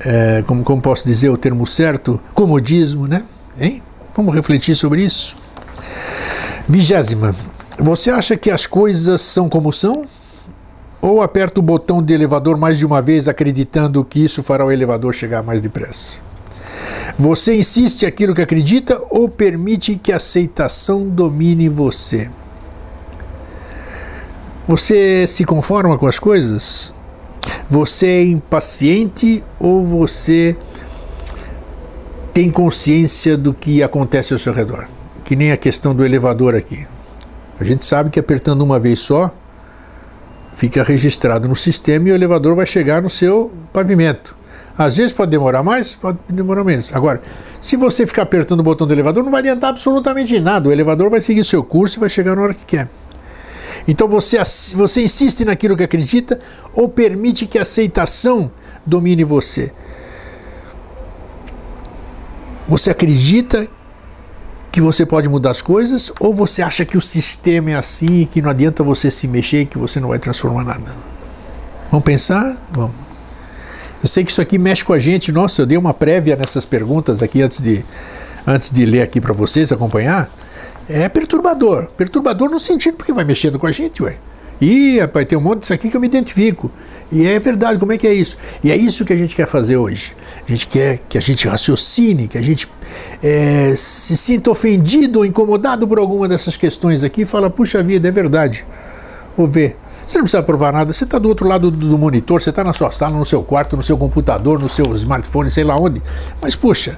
[0.00, 3.22] é, como, como posso dizer o termo certo, comodismo, né?
[3.58, 3.82] Hein?
[4.14, 5.36] Vamos refletir sobre isso.
[6.68, 7.34] Vigésima,
[7.78, 10.04] você acha que as coisas são como são?
[11.00, 14.70] Ou aperta o botão de elevador mais de uma vez acreditando que isso fará o
[14.70, 16.20] elevador chegar mais depressa?
[17.18, 22.30] Você insiste aquilo que acredita ou permite que a aceitação domine você?
[24.66, 26.94] Você se conforma com as coisas?
[27.68, 30.56] Você é impaciente ou você
[32.32, 34.86] tem consciência do que acontece ao seu redor?
[35.24, 36.86] Que nem a questão do elevador aqui.
[37.62, 39.32] A gente sabe que apertando uma vez só,
[40.56, 44.34] fica registrado no sistema e o elevador vai chegar no seu pavimento.
[44.76, 46.92] Às vezes pode demorar mais, pode demorar menos.
[46.92, 47.22] Agora,
[47.60, 50.68] se você ficar apertando o botão do elevador, não vai adiantar absolutamente nada.
[50.68, 52.88] O elevador vai seguir seu curso e vai chegar na hora que quer.
[53.86, 54.38] Então você,
[54.74, 56.40] você insiste naquilo que acredita
[56.74, 58.50] ou permite que a aceitação
[58.84, 59.70] domine você?
[62.66, 63.68] Você acredita
[64.72, 68.40] que você pode mudar as coisas ou você acha que o sistema é assim, que
[68.40, 70.96] não adianta você se mexer, que você não vai transformar nada?
[71.90, 72.56] Vamos pensar?
[72.70, 72.96] Vamos.
[74.02, 75.30] Eu sei que isso aqui mexe com a gente.
[75.30, 77.84] Nossa, eu dei uma prévia nessas perguntas aqui antes de,
[78.46, 80.30] antes de ler aqui para vocês acompanhar.
[80.88, 81.88] É perturbador.
[81.96, 84.16] Perturbador no sentido porque vai mexendo com a gente, ué.
[84.62, 86.70] Ih, rapaz, tem um monte disso aqui que eu me identifico.
[87.10, 88.36] E é verdade, como é que é isso?
[88.62, 90.14] E é isso que a gente quer fazer hoje.
[90.46, 92.68] A gente quer que a gente raciocine, que a gente
[93.20, 98.06] é, se sinta ofendido ou incomodado por alguma dessas questões aqui e fala, puxa vida,
[98.06, 98.64] é verdade.
[99.36, 99.76] Vou ver.
[100.06, 102.72] Você não precisa provar nada, você está do outro lado do, monitor, você está na
[102.72, 106.00] sua sala, no seu quarto, no seu computador, no seu smartphone, sei lá onde.
[106.40, 106.96] Mas, puxa,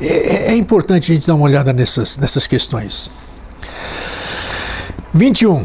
[0.00, 3.10] é, é, é importante a gente dar uma olhada nessas, nessas questões.
[5.12, 5.64] 21.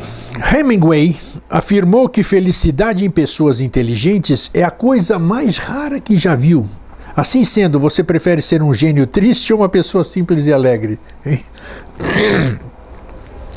[0.54, 6.68] Hemingway afirmou que felicidade em pessoas inteligentes é a coisa mais rara que já viu.
[7.16, 11.00] Assim sendo, você prefere ser um gênio triste ou uma pessoa simples e alegre?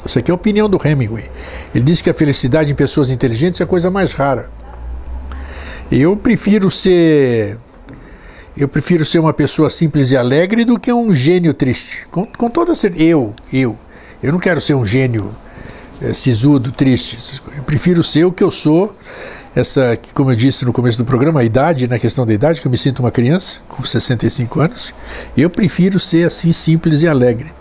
[0.04, 1.30] Isso aqui é a opinião do Hemingway.
[1.74, 4.50] Ele diz que a felicidade em pessoas inteligentes é a coisa mais rara.
[5.92, 7.58] Eu prefiro ser
[8.56, 12.06] eu prefiro ser uma pessoa simples e alegre do que um gênio triste.
[12.10, 13.04] Com, com toda certeza.
[13.04, 13.76] Eu, eu.
[14.22, 15.34] Eu não quero ser um gênio
[16.00, 17.40] é, sisudo, triste.
[17.56, 18.94] Eu prefiro ser o que eu sou
[19.54, 22.66] essa, como eu disse no começo do programa, a idade, na questão da idade, que
[22.66, 24.94] eu me sinto uma criança com 65 anos,
[25.36, 27.52] eu prefiro ser assim simples e alegre.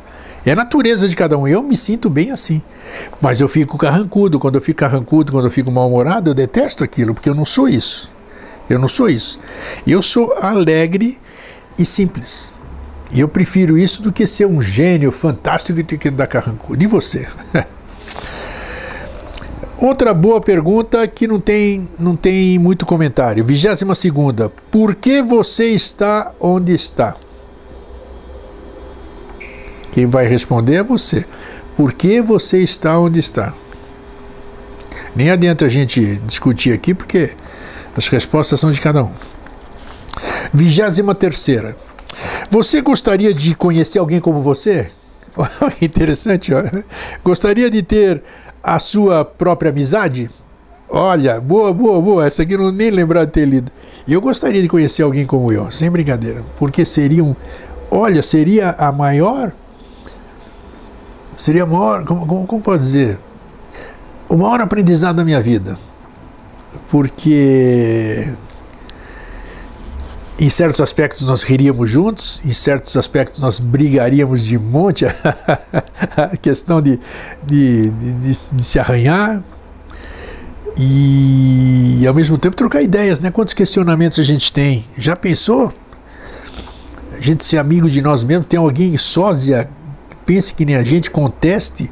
[0.45, 1.47] É a natureza de cada um.
[1.47, 2.61] Eu me sinto bem assim.
[3.21, 4.39] Mas eu fico carrancudo.
[4.39, 7.67] Quando eu fico carrancudo, quando eu fico mal-humorado, eu detesto aquilo, porque eu não sou
[7.67, 8.09] isso.
[8.69, 9.39] Eu não sou isso.
[9.85, 11.19] Eu sou alegre
[11.77, 12.53] e simples.
[13.11, 16.83] E eu prefiro isso do que ser um gênio fantástico e ter que dar carrancudo.
[16.83, 17.27] E você?
[19.81, 23.45] Outra boa pergunta que não tem, não tem muito comentário.
[23.45, 24.51] 22 segunda.
[24.69, 27.15] Por que você está onde está?
[29.93, 31.25] Quem vai responder é você.
[31.77, 33.53] Por que você está onde está?
[35.15, 37.31] Nem adianta a gente discutir aqui porque
[37.95, 39.11] as respostas são de cada um.
[40.53, 41.77] Vigésima terceira.
[42.49, 44.91] Você gostaria de conhecer alguém como você?
[45.81, 46.63] Interessante, ó.
[47.23, 48.23] Gostaria de ter
[48.63, 50.29] a sua própria amizade?
[50.89, 52.27] Olha, boa, boa, boa.
[52.27, 53.71] Essa aqui eu não nem lembrar de ter lido.
[54.07, 57.35] Eu gostaria de conhecer alguém como eu, sem brincadeira, porque seria um,
[57.91, 59.51] olha, seria a maior,
[61.35, 63.19] seria a maior, como, como, como pode dizer,
[64.27, 65.77] o maior aprendizado da minha vida,
[66.89, 68.33] porque
[70.39, 75.05] em certos aspectos nós riríamos juntos, em certos aspectos nós brigaríamos de monte,
[76.15, 76.97] a questão de,
[77.45, 79.43] de, de, de, se arranhar,
[80.77, 83.29] e ao mesmo tempo trocar ideias, né?
[83.29, 84.85] Quantos questionamentos a gente tem?
[84.97, 85.73] Já pensou?
[87.17, 89.69] A gente ser amigo de nós mesmos, tem alguém sósia,
[90.25, 91.91] pense que nem a gente, conteste.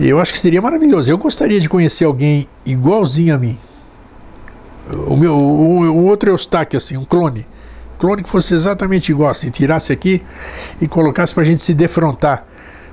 [0.00, 1.08] Eu acho que seria maravilhoso.
[1.08, 3.56] Eu gostaria de conhecer alguém igualzinho a mim.
[5.06, 7.46] O meu, o, o outro Eustáquio, assim, um clone.
[7.98, 10.22] Clone que fosse exatamente igual, assim, tirasse aqui
[10.80, 12.46] e colocasse para a gente se defrontar,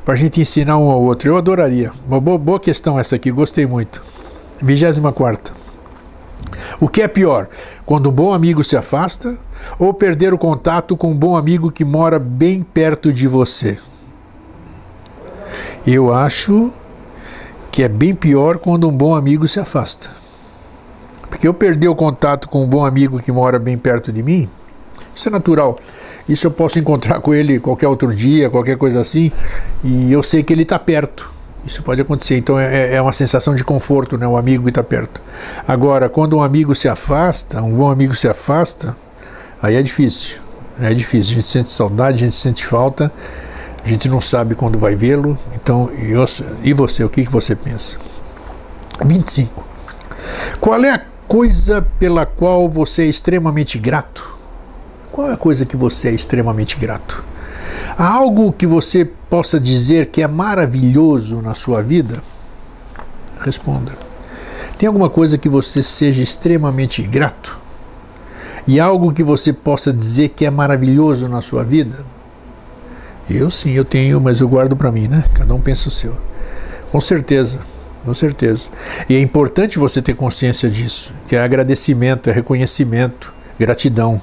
[0.05, 1.29] para a gente ensinar um ao outro.
[1.29, 1.91] Eu adoraria.
[2.07, 4.01] Uma boa, boa questão essa aqui, gostei muito.
[4.61, 5.53] 24.
[6.79, 7.49] O que é pior?
[7.85, 9.37] Quando um bom amigo se afasta
[9.77, 13.77] ou perder o contato com um bom amigo que mora bem perto de você?
[15.85, 16.71] Eu acho
[17.71, 20.20] que é bem pior quando um bom amigo se afasta.
[21.31, 24.49] Porque eu perder o contato com um bom amigo que mora bem perto de mim,
[25.15, 25.79] isso é natural.
[26.27, 29.31] Isso eu posso encontrar com ele qualquer outro dia, qualquer coisa assim,
[29.81, 31.31] e eu sei que ele está perto.
[31.65, 32.37] Isso pode acontecer.
[32.37, 34.27] Então é, é uma sensação de conforto, né?
[34.27, 35.21] O amigo está perto.
[35.65, 38.95] Agora, quando um amigo se afasta, um bom amigo se afasta,
[39.61, 40.39] aí é difícil.
[40.81, 41.31] É difícil.
[41.31, 43.11] A gente sente saudade, a gente sente falta,
[43.83, 45.37] a gente não sabe quando vai vê-lo.
[45.55, 46.25] Então, eu,
[46.61, 47.05] e você?
[47.05, 47.97] O que, que você pensa?
[49.05, 49.63] 25.
[50.59, 54.37] Qual é a coisa pela qual você é extremamente grato?
[55.13, 57.23] Qual é a coisa que você é extremamente grato?
[57.97, 62.21] Há algo que você possa dizer que é maravilhoso na sua vida?
[63.39, 63.93] Responda.
[64.77, 67.57] Tem alguma coisa que você seja extremamente grato?
[68.67, 72.03] E algo que você possa dizer que é maravilhoso na sua vida?
[73.29, 75.23] Eu sim, eu tenho, mas eu guardo para mim, né?
[75.33, 76.17] Cada um pensa o seu.
[76.91, 77.61] Com certeza,
[78.03, 78.69] com certeza.
[79.07, 84.21] E é importante você ter consciência disso, que é agradecimento, é reconhecimento, gratidão.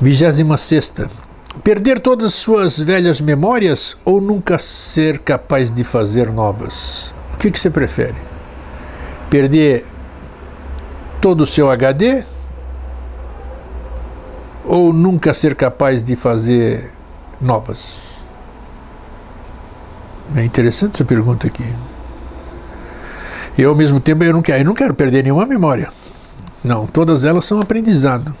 [0.00, 1.10] Vigésima sexta.
[1.64, 7.14] Perder todas as suas velhas memórias ou nunca ser capaz de fazer novas?
[7.32, 8.14] O que, que você prefere?
[9.30, 9.86] Perder
[11.20, 12.24] todo o seu HD
[14.64, 16.92] ou nunca ser capaz de fazer
[17.40, 18.16] novas?
[20.34, 21.64] É interessante essa pergunta aqui.
[23.58, 25.90] E ao mesmo tempo eu não quero, eu não quero perder nenhuma memória.
[26.62, 28.34] Não, todas elas são aprendizado.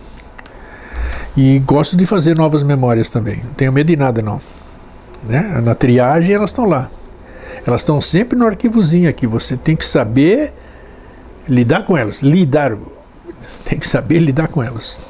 [1.36, 3.40] E gosto de fazer novas memórias também.
[3.44, 4.40] Não tenho medo de nada, não.
[5.24, 5.60] Né?
[5.62, 6.90] Na triagem elas estão lá.
[7.66, 9.26] Elas estão sempre no arquivozinho aqui.
[9.26, 10.54] Você tem que saber
[11.48, 12.22] lidar com elas.
[12.22, 12.76] Lidar.
[13.64, 15.02] Tem que saber lidar com elas.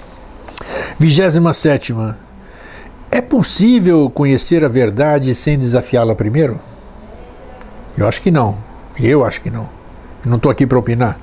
[0.99, 1.95] 27.
[3.11, 6.59] É possível conhecer a verdade sem desafiá-la primeiro?
[7.97, 8.59] Eu acho que não.
[8.99, 9.76] Eu acho que não.
[10.27, 11.19] Não estou aqui para opinar.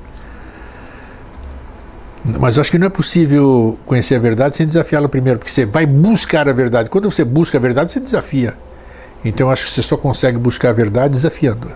[2.39, 5.85] Mas acho que não é possível conhecer a verdade sem desafiá-la primeiro, porque você vai
[5.85, 6.89] buscar a verdade.
[6.89, 8.53] Quando você busca a verdade, você desafia.
[9.25, 11.73] Então acho que você só consegue buscar a verdade desafiando-a.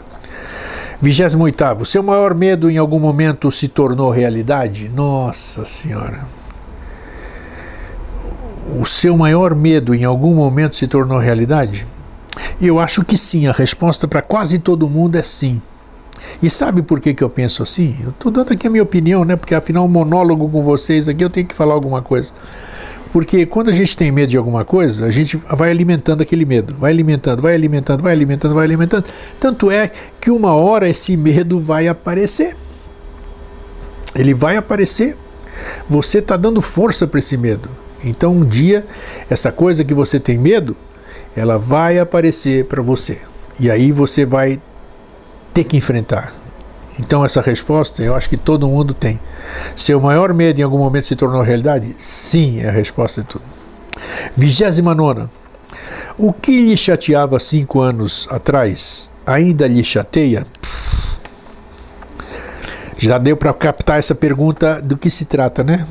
[1.02, 1.86] 28.
[1.86, 4.90] Seu maior medo em algum momento se tornou realidade?
[4.90, 6.26] Nossa Senhora.
[8.80, 11.86] O seu maior medo em algum momento se tornou realidade?
[12.60, 13.48] Eu acho que sim.
[13.48, 15.62] A resposta para quase todo mundo é sim.
[16.42, 17.96] E sabe por que, que eu penso assim?
[18.02, 19.36] Eu estou dando aqui a minha opinião, né?
[19.36, 22.32] Porque afinal, um monólogo com vocês aqui eu tenho que falar alguma coisa.
[23.12, 26.76] Porque quando a gente tem medo de alguma coisa, a gente vai alimentando aquele medo,
[26.78, 29.06] vai alimentando, vai alimentando, vai alimentando, vai alimentando.
[29.40, 32.56] Tanto é que uma hora esse medo vai aparecer.
[34.14, 35.18] Ele vai aparecer.
[35.90, 37.70] Você está dando força para esse medo.
[38.04, 38.86] Então um dia,
[39.30, 40.76] essa coisa que você tem medo,
[41.36, 43.20] ela vai aparecer para você.
[43.60, 44.60] E aí você vai
[45.58, 46.36] ter que enfrentar.
[47.00, 49.20] Então, essa resposta eu acho que todo mundo tem.
[49.76, 51.96] Seu maior medo em algum momento se tornou realidade?
[51.98, 53.44] Sim, é a resposta de tudo.
[54.36, 55.28] 29.
[56.16, 60.46] O que lhe chateava cinco anos atrás ainda lhe chateia?
[63.00, 65.88] Já deu para captar essa pergunta do que se trata, né?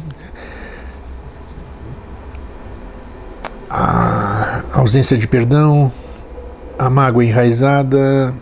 [3.68, 5.90] A ausência de perdão,
[6.78, 8.32] a mágoa enraizada,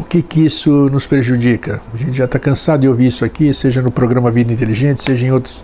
[0.00, 1.80] o que, que isso nos prejudica?
[1.92, 5.26] A gente já está cansado de ouvir isso aqui, seja no programa Vida Inteligente, seja
[5.26, 5.62] em outros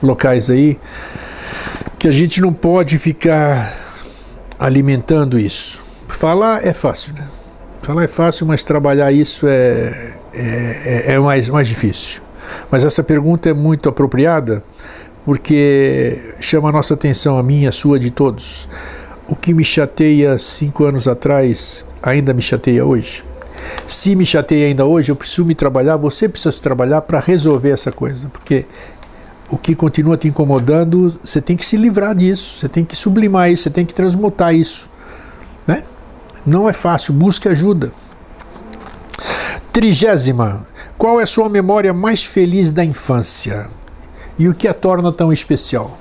[0.00, 0.78] locais aí
[1.98, 3.74] que a gente não pode ficar
[4.58, 5.82] alimentando isso.
[6.06, 7.26] Falar é fácil, né?
[7.82, 12.22] Falar é fácil, mas trabalhar isso é, é, é, é mais, mais difícil.
[12.70, 14.62] Mas essa pergunta é muito apropriada
[15.24, 18.68] porque chama a nossa atenção, a minha, a sua, de todos.
[19.26, 23.24] O que me chateia cinco anos atrás ainda me chateia hoje.
[23.86, 27.70] Se me chateia ainda hoje, eu preciso me trabalhar, você precisa se trabalhar para resolver
[27.70, 28.66] essa coisa, porque
[29.50, 33.50] o que continua te incomodando, você tem que se livrar disso, você tem que sublimar
[33.50, 34.90] isso, você tem que transmutar isso.
[35.66, 35.84] Né?
[36.46, 37.92] Não é fácil, busque ajuda.
[39.72, 43.68] Trigésima, qual é a sua memória mais feliz da infância?
[44.38, 45.98] E o que a torna tão especial?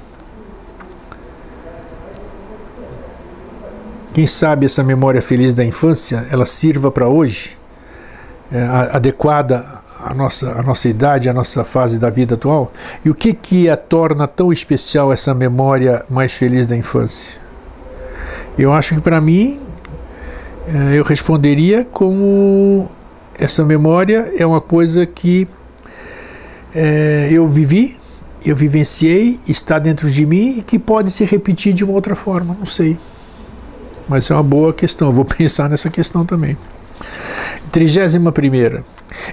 [4.14, 7.58] Quem sabe essa memória feliz da infância ela sirva para hoje,
[8.52, 9.66] é, adequada
[10.06, 12.72] à nossa, à nossa idade, à nossa fase da vida atual?
[13.04, 17.42] E o que, que a torna tão especial essa memória mais feliz da infância?
[18.56, 19.60] Eu acho que para mim,
[20.68, 22.88] é, eu responderia como
[23.34, 25.48] essa memória é uma coisa que
[26.76, 28.00] é, eu vivi,
[28.46, 32.56] eu vivenciei, está dentro de mim e que pode se repetir de uma outra forma,
[32.60, 32.96] não sei.
[34.08, 36.58] Mas é uma boa questão, eu vou pensar nessa questão também.
[37.72, 38.86] Trigésima primeira.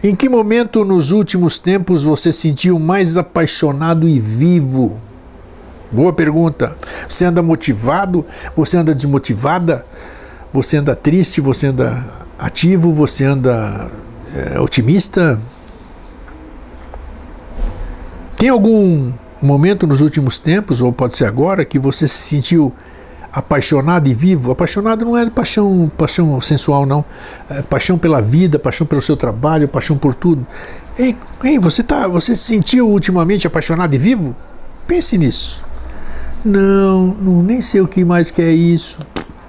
[0.02, 5.00] Em que momento nos últimos tempos você sentiu mais apaixonado e vivo?
[5.90, 6.76] Boa pergunta.
[7.08, 8.24] Você anda motivado?
[8.54, 9.84] Você anda desmotivada?
[10.52, 11.40] Você anda triste?
[11.40, 12.04] Você anda
[12.38, 12.92] ativo?
[12.94, 13.90] Você anda
[14.34, 15.40] é, otimista?
[18.36, 19.12] Tem algum
[19.42, 22.72] momento nos últimos tempos, ou pode ser agora, que você se sentiu
[23.32, 27.04] apaixonado e vivo, apaixonado não é paixão, paixão sensual, não.
[27.48, 30.46] É paixão pela vida, paixão pelo seu trabalho, paixão por tudo.
[30.98, 34.34] Ei, ei, você, tá, você se sentiu ultimamente apaixonado e vivo?
[34.86, 35.64] Pense nisso.
[36.44, 39.00] Não, não nem sei o que mais que é isso.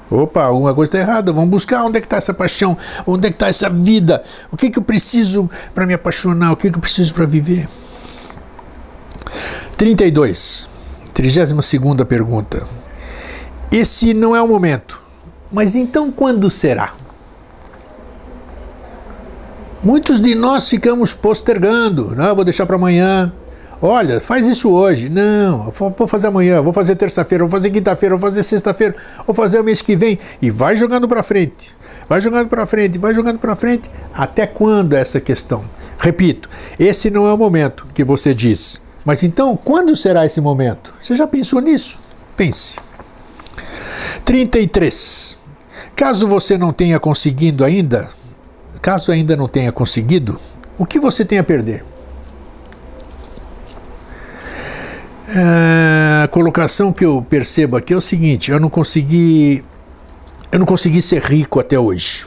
[0.09, 1.31] Opa, alguma coisa está errada.
[1.31, 2.77] Vamos buscar onde é que está essa paixão,
[3.07, 4.23] onde é que está essa vida.
[4.51, 6.51] O que, que eu preciso para me apaixonar?
[6.51, 7.67] O que, que eu preciso para viver?
[9.77, 10.69] 32.
[11.13, 12.67] 32 segunda pergunta.
[13.71, 15.01] Esse não é o momento.
[15.51, 16.93] Mas então quando será?
[19.83, 22.15] Muitos de nós ficamos postergando.
[22.15, 23.33] Não, vou deixar para amanhã.
[23.81, 25.09] Olha, faz isso hoje.
[25.09, 28.95] Não, vou fazer amanhã, vou fazer terça-feira, vou fazer quinta-feira, vou fazer sexta-feira,
[29.25, 30.19] vou fazer o mês que vem.
[30.39, 31.75] E vai jogando para frente.
[32.07, 33.89] Vai jogando para frente, vai jogando para frente.
[34.13, 35.63] Até quando essa questão?
[35.97, 38.81] Repito, esse não é o momento que você diz.
[39.03, 40.93] Mas então, quando será esse momento?
[41.01, 41.99] Você já pensou nisso?
[42.35, 42.77] Pense.
[44.25, 45.37] 33.
[45.95, 48.09] Caso você não tenha conseguido ainda,
[48.81, 50.39] caso ainda não tenha conseguido,
[50.77, 51.83] o que você tem a perder?
[55.33, 59.63] É, a colocação que eu percebo aqui é o seguinte: eu não consegui,
[60.51, 62.25] eu não consegui ser rico até hoje.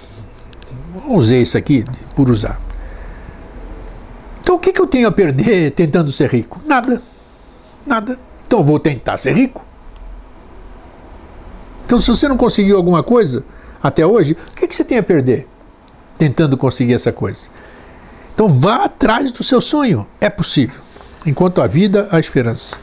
[1.07, 2.61] Usei isso aqui por usar.
[4.41, 6.61] Então o que, que eu tenho a perder tentando ser rico?
[6.65, 7.03] Nada,
[7.87, 8.19] nada.
[8.47, 9.67] Então vou tentar ser rico.
[11.85, 13.45] Então, se você não conseguiu alguma coisa
[13.83, 15.47] até hoje, o que, que você tem a perder
[16.17, 17.49] tentando conseguir essa coisa?
[18.35, 20.07] Então, vá atrás do seu sonho.
[20.21, 20.81] É possível.
[21.27, 22.77] Enquanto a vida, a esperança.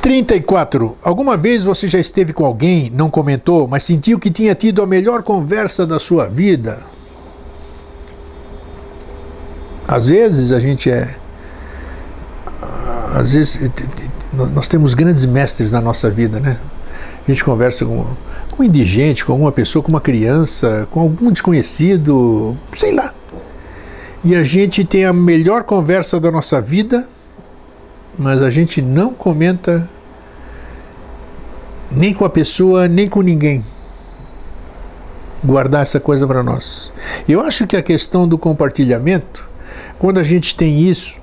[0.00, 0.96] 34.
[1.02, 4.86] Alguma vez você já esteve com alguém, não comentou, mas sentiu que tinha tido a
[4.86, 6.84] melhor conversa da sua vida?
[9.86, 11.16] Às vezes a gente é.
[13.14, 13.70] Às vezes
[14.52, 16.58] nós temos grandes mestres na nossa vida, né?
[17.26, 18.06] A gente conversa com,
[18.56, 23.12] um indigente, com alguma pessoa, com uma criança, com algum desconhecido, sei lá.
[24.22, 27.08] E a gente tem a melhor conversa da nossa vida,
[28.16, 29.88] mas a gente não comenta
[31.90, 33.64] nem com a pessoa, nem com ninguém.
[35.44, 36.92] Guardar essa coisa para nós.
[37.28, 39.48] Eu acho que a questão do compartilhamento,
[39.98, 41.20] quando a gente tem isso,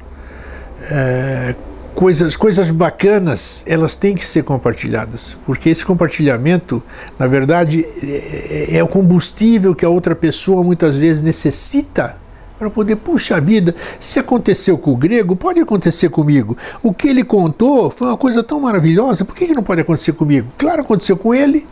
[0.81, 1.55] é,
[1.95, 6.83] coisas, coisas bacanas, elas têm que ser compartilhadas, porque esse compartilhamento,
[7.17, 12.21] na verdade, é, é o combustível que a outra pessoa muitas vezes necessita
[12.57, 16.55] para poder, puxa vida, se aconteceu com o grego, pode acontecer comigo.
[16.81, 20.13] O que ele contou foi uma coisa tão maravilhosa, por que, que não pode acontecer
[20.13, 20.51] comigo?
[20.57, 21.67] Claro, aconteceu com ele,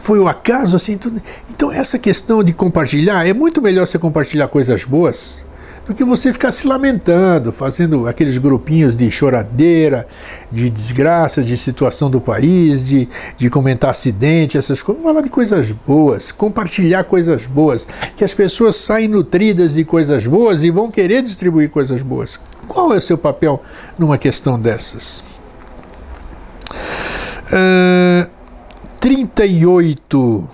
[0.00, 1.22] foi o acaso, assim, tudo.
[1.50, 5.44] Então, essa questão de compartilhar, é muito melhor você compartilhar coisas boas
[5.86, 10.06] do que você ficar se lamentando, fazendo aqueles grupinhos de choradeira,
[10.50, 15.04] de desgraça, de situação do país, de, de comentar acidente, essas coisas.
[15.04, 20.64] Falar de coisas boas, compartilhar coisas boas, que as pessoas saem nutridas de coisas boas
[20.64, 22.40] e vão querer distribuir coisas boas.
[22.66, 23.62] Qual é o seu papel
[23.96, 25.22] numa questão dessas?
[27.46, 28.28] Uh,
[28.98, 30.48] 38.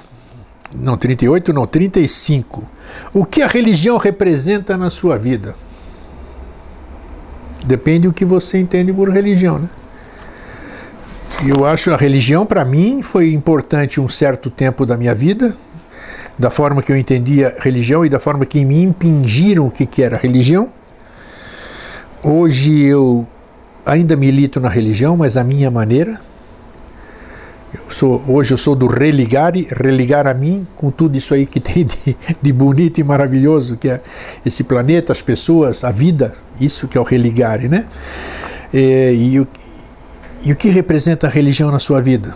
[0.74, 2.68] Não, 38 não, 35.
[3.12, 5.55] O que a religião representa na sua vida?
[7.64, 9.68] Depende do que você entende por religião, né?
[11.47, 15.57] Eu acho a religião para mim foi importante um certo tempo da minha vida,
[16.38, 20.03] da forma que eu entendia religião e da forma que me impingiram o que, que
[20.03, 20.70] era religião.
[22.22, 23.26] Hoje eu
[23.84, 26.20] ainda milito na religião, mas a minha maneira
[27.74, 31.58] eu sou, hoje eu sou do religar, religar a mim com tudo isso aí que
[31.58, 34.00] tem de, de bonito e maravilhoso, que é
[34.44, 37.86] esse planeta, as pessoas, a vida, isso que é o religar, né?
[38.74, 39.46] É, e, o,
[40.44, 42.34] e o que representa a religião na sua vida?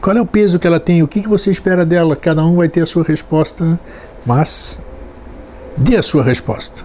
[0.00, 1.02] Qual é o peso que ela tem?
[1.02, 2.14] O que, que você espera dela?
[2.14, 3.78] Cada um vai ter a sua resposta,
[4.24, 4.80] mas
[5.76, 6.84] dê a sua resposta.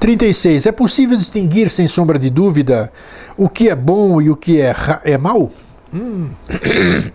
[0.00, 0.66] 36.
[0.66, 2.92] É possível distinguir, sem sombra de dúvida,
[3.36, 4.74] o que é bom e o que é,
[5.04, 5.48] é mal?
[5.92, 6.30] Hum.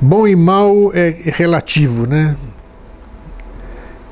[0.00, 2.34] Bom e mal é relativo, né?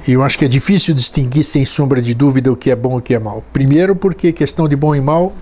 [0.06, 2.98] Eu acho que é difícil distinguir sem sombra de dúvida o que é bom e
[2.98, 3.42] o que é mal.
[3.52, 5.34] Primeiro, porque questão de bom e mal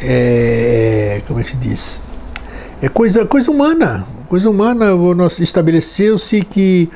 [0.00, 1.22] é.
[1.26, 2.02] Como é que se diz?
[2.80, 4.06] É coisa, coisa humana.
[4.28, 4.86] Coisa humana,
[5.40, 6.88] estabeleceu-se que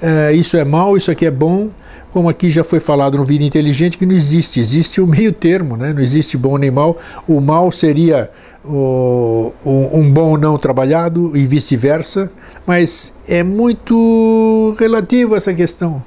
[0.00, 1.70] é, isso é mal, isso aqui é bom
[2.12, 5.76] como aqui já foi falado no Vida Inteligente, que não existe, existe o meio termo,
[5.76, 5.92] né?
[5.92, 6.96] não existe bom nem mal.
[7.26, 8.30] O mal seria
[8.62, 12.30] o, um bom não trabalhado e vice-versa,
[12.66, 16.02] mas é muito relativo essa questão.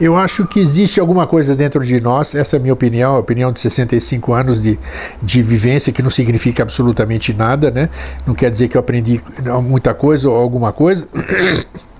[0.00, 3.18] Eu acho que existe alguma coisa dentro de nós, essa é a minha opinião, a
[3.18, 4.78] opinião de 65 anos de,
[5.20, 7.88] de vivência, que não significa absolutamente nada, né?
[8.24, 9.20] Não quer dizer que eu aprendi
[9.64, 11.08] muita coisa ou alguma coisa.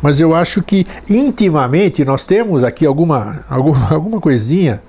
[0.00, 4.82] mas eu acho que intimamente nós temos aqui alguma, alguma, alguma coisinha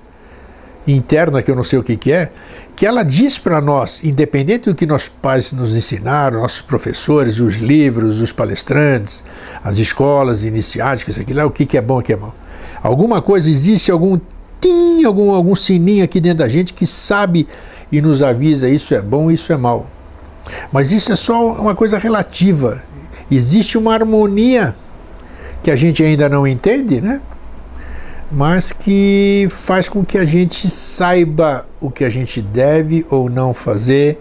[0.86, 2.30] interna que eu não sei o que, que é,
[2.74, 7.56] que ela diz para nós, independente do que nossos pais nos ensinaram, nossos professores, os
[7.56, 9.24] livros, os palestrantes,
[9.64, 12.34] as escolas iniciáticas, aquilo lá, o que, que é bom o que é mal.
[12.80, 14.18] Alguma coisa existe, algum
[14.60, 17.48] tim, algum, algum sininho aqui dentro da gente que sabe
[17.90, 19.90] e nos avisa isso é bom, isso é mal.
[20.72, 22.82] Mas isso é só uma coisa relativa.
[23.30, 24.74] Existe uma harmonia
[25.62, 27.20] que a gente ainda não entende, né?
[28.30, 33.54] Mas que faz com que a gente saiba o que a gente deve ou não
[33.54, 34.20] fazer,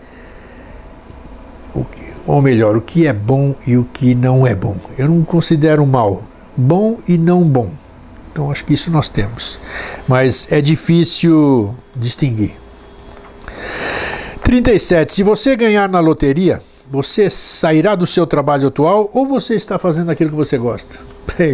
[2.26, 4.76] ou melhor, o que é bom e o que não é bom.
[4.98, 6.24] Eu não considero mal,
[6.56, 7.70] bom e não bom.
[8.32, 9.60] Então acho que isso nós temos.
[10.08, 12.56] Mas é difícil distinguir.
[14.44, 15.14] 37.
[15.14, 20.10] Se você ganhar na loteria, você sairá do seu trabalho atual ou você está fazendo
[20.10, 21.00] aquilo que você gosta?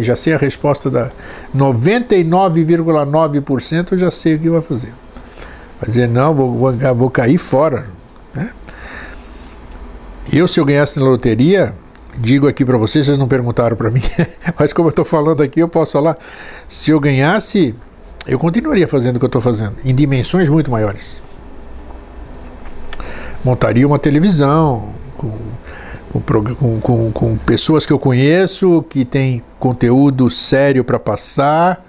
[0.02, 1.10] já sei a resposta da
[1.54, 4.94] 99,9%, eu já sei o que vai fazer.
[5.80, 7.86] Vai dizer, não, vou, vou, vou cair fora.
[8.32, 8.52] Né?
[10.32, 11.74] Eu, se eu ganhasse na loteria,
[12.16, 14.02] digo aqui para vocês, vocês não perguntaram para mim,
[14.58, 16.16] mas como eu estou falando aqui, eu posso falar.
[16.68, 17.74] Se eu ganhasse,
[18.26, 21.20] eu continuaria fazendo o que eu estou fazendo, em dimensões muito maiores.
[23.44, 30.84] Montaria uma televisão com com, com, com pessoas que eu conheço, que têm conteúdo sério
[30.84, 31.84] para passar,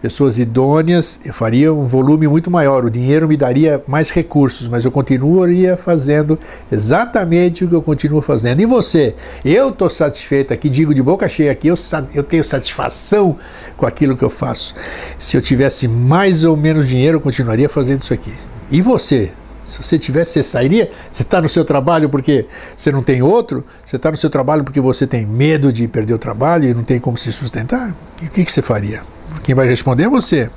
[0.00, 2.84] pessoas idôneas, eu faria um volume muito maior.
[2.84, 6.38] O dinheiro me daria mais recursos, mas eu continuaria fazendo
[6.70, 8.60] exatamente o que eu continuo fazendo.
[8.60, 9.14] E você?
[9.44, 11.74] Eu estou satisfeito aqui, digo de boca cheia aqui, eu,
[12.14, 13.36] eu tenho satisfação
[13.76, 14.74] com aquilo que eu faço.
[15.18, 18.32] Se eu tivesse mais ou menos dinheiro, eu continuaria fazendo isso aqui.
[18.70, 19.32] E você?
[19.66, 20.90] Se você tivesse, você sairia?
[21.10, 22.46] Você está no seu trabalho porque
[22.76, 23.64] você não tem outro?
[23.84, 26.84] Você está no seu trabalho porque você tem medo de perder o trabalho e não
[26.84, 27.94] tem como se sustentar?
[28.22, 29.02] E o que, que você faria?
[29.42, 30.48] Quem vai responder é você.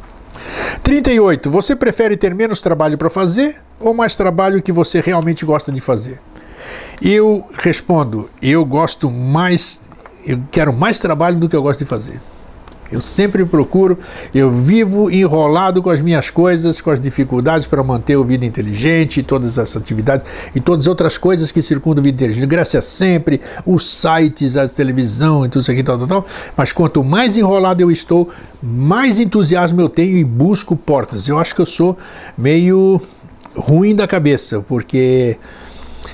[0.83, 1.49] 38.
[1.49, 5.81] Você prefere ter menos trabalho para fazer ou mais trabalho que você realmente gosta de
[5.81, 6.19] fazer?
[7.01, 9.81] Eu respondo: eu gosto mais,
[10.23, 12.21] eu quero mais trabalho do que eu gosto de fazer.
[12.91, 13.97] Eu sempre procuro,
[14.33, 19.21] eu vivo enrolado com as minhas coisas, com as dificuldades para manter o vida inteligente,
[19.21, 20.25] todas as atividades
[20.55, 22.47] e todas as outras coisas que circundam o vida inteligente.
[22.47, 26.25] Graças sempre, os sites, a televisão e tudo isso aqui, tal, tal, tal.
[26.57, 28.27] Mas quanto mais enrolado eu estou,
[28.61, 31.27] mais entusiasmo eu tenho e busco portas.
[31.27, 31.95] Eu acho que eu sou
[32.35, 32.99] meio
[33.55, 35.37] ruim da cabeça, porque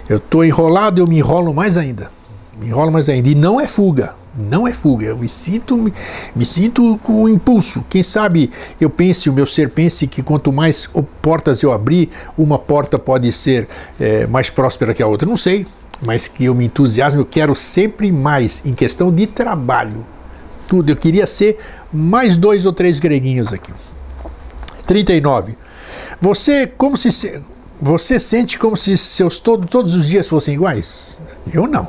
[0.10, 2.12] eu estou enrolado, eu me enrolo mais ainda.
[2.60, 3.30] Me enrolo mais ainda.
[3.30, 5.94] E não é fuga Não é fuga, eu me sinto, me,
[6.36, 7.86] me sinto com um impulso.
[7.90, 10.90] Quem sabe eu pense, o meu ser pense que quanto mais
[11.22, 13.68] portas eu abrir, uma porta pode ser
[13.98, 15.28] é, mais próspera que a outra.
[15.28, 15.66] Não sei,
[16.02, 20.06] mas que eu me entusiasmo, eu quero sempre mais em questão de trabalho.
[20.68, 21.58] Tudo, eu queria ser
[21.94, 23.72] mais dois ou três greguinhos aqui.
[24.86, 25.58] 39.
[26.20, 27.42] Você, como se
[27.82, 31.22] você sente como se seus todo, todos os dias fossem iguais?
[31.54, 31.88] Eu não.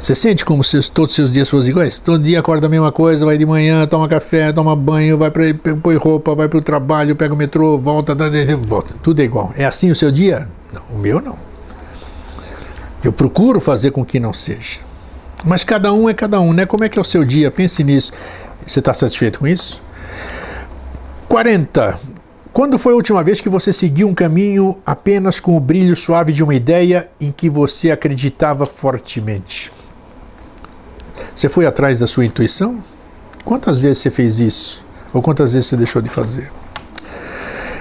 [0.00, 1.98] Você sente como se todos os seus dias fossem iguais?
[1.98, 5.42] Todo dia acorda a mesma coisa, vai de manhã, toma café, toma banho, vai para
[5.82, 8.14] põe roupa, vai para o trabalho, pega o metrô, volta,
[8.62, 9.52] volta, tudo é igual.
[9.56, 10.48] É assim o seu dia?
[10.72, 11.36] Não, o meu não.
[13.02, 14.80] Eu procuro fazer com que não seja.
[15.44, 16.64] Mas cada um é cada um, né?
[16.64, 17.50] Como é que é o seu dia?
[17.50, 18.12] Pense nisso.
[18.64, 19.80] Você está satisfeito com isso?
[21.28, 21.98] 40.
[22.52, 26.32] Quando foi a última vez que você seguiu um caminho apenas com o brilho suave
[26.32, 29.72] de uma ideia em que você acreditava fortemente?
[31.38, 32.82] Você foi atrás da sua intuição?
[33.44, 34.84] Quantas vezes você fez isso?
[35.14, 36.50] Ou quantas vezes você deixou de fazer?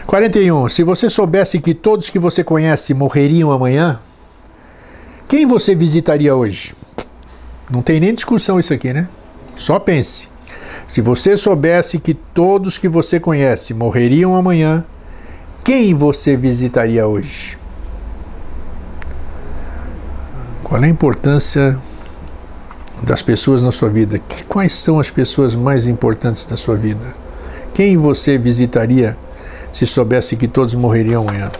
[0.06, 0.70] 41.
[0.70, 4.00] Se você soubesse que todos que você conhece morreriam amanhã,
[5.28, 6.76] quem você visitaria hoje?
[7.68, 9.10] Não tem nem discussão isso aqui, né?
[9.56, 10.30] Só pense.
[10.88, 14.86] Se você soubesse que todos que você conhece morreriam amanhã,
[15.64, 17.58] quem você visitaria hoje?
[20.64, 21.80] Qual é a importância
[23.04, 24.20] das pessoas na sua vida?
[24.48, 27.16] Quais são as pessoas mais importantes da sua vida?
[27.74, 29.18] Quem você visitaria
[29.72, 31.52] se soubesse que todos morreriam amanhã?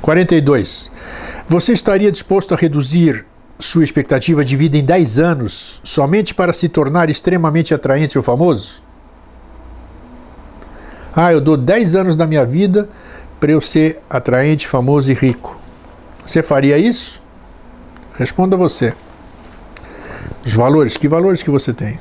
[0.00, 0.90] 42.
[1.48, 3.26] Você estaria disposto a reduzir
[3.58, 8.82] sua expectativa de vida em 10 anos somente para se tornar extremamente atraente ou famoso?
[11.14, 12.88] Ah, eu dou 10 anos da minha vida
[13.40, 15.58] para eu ser atraente, famoso e rico.
[16.24, 17.20] Você faria isso?
[18.16, 18.94] Responda você.
[20.44, 21.98] Os valores, que valores que você tem?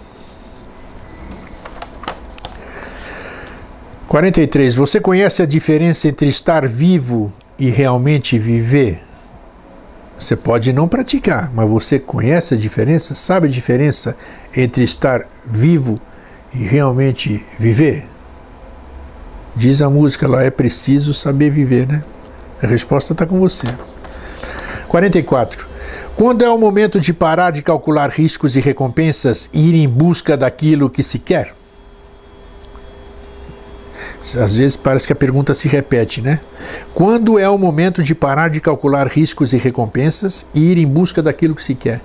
[4.08, 4.76] 43.
[4.76, 9.04] Você conhece a diferença entre estar vivo e realmente viver?
[10.20, 13.14] Você pode não praticar, mas você conhece a diferença?
[13.14, 14.18] Sabe a diferença
[14.56, 16.00] entre estar vivo
[16.54, 18.08] e realmente viver?
[19.56, 22.04] Diz a música lá, é preciso saber viver, né?
[22.62, 23.68] A resposta está com você.
[24.88, 25.69] 44.
[26.20, 30.36] Quando é o momento de parar de calcular riscos e recompensas e ir em busca
[30.36, 31.56] daquilo que se quer?
[34.20, 36.42] Às vezes parece que a pergunta se repete, né?
[36.94, 41.24] Quando é o momento de parar de calcular riscos e recompensas e ir em busca
[41.24, 42.02] daquilo que se quer?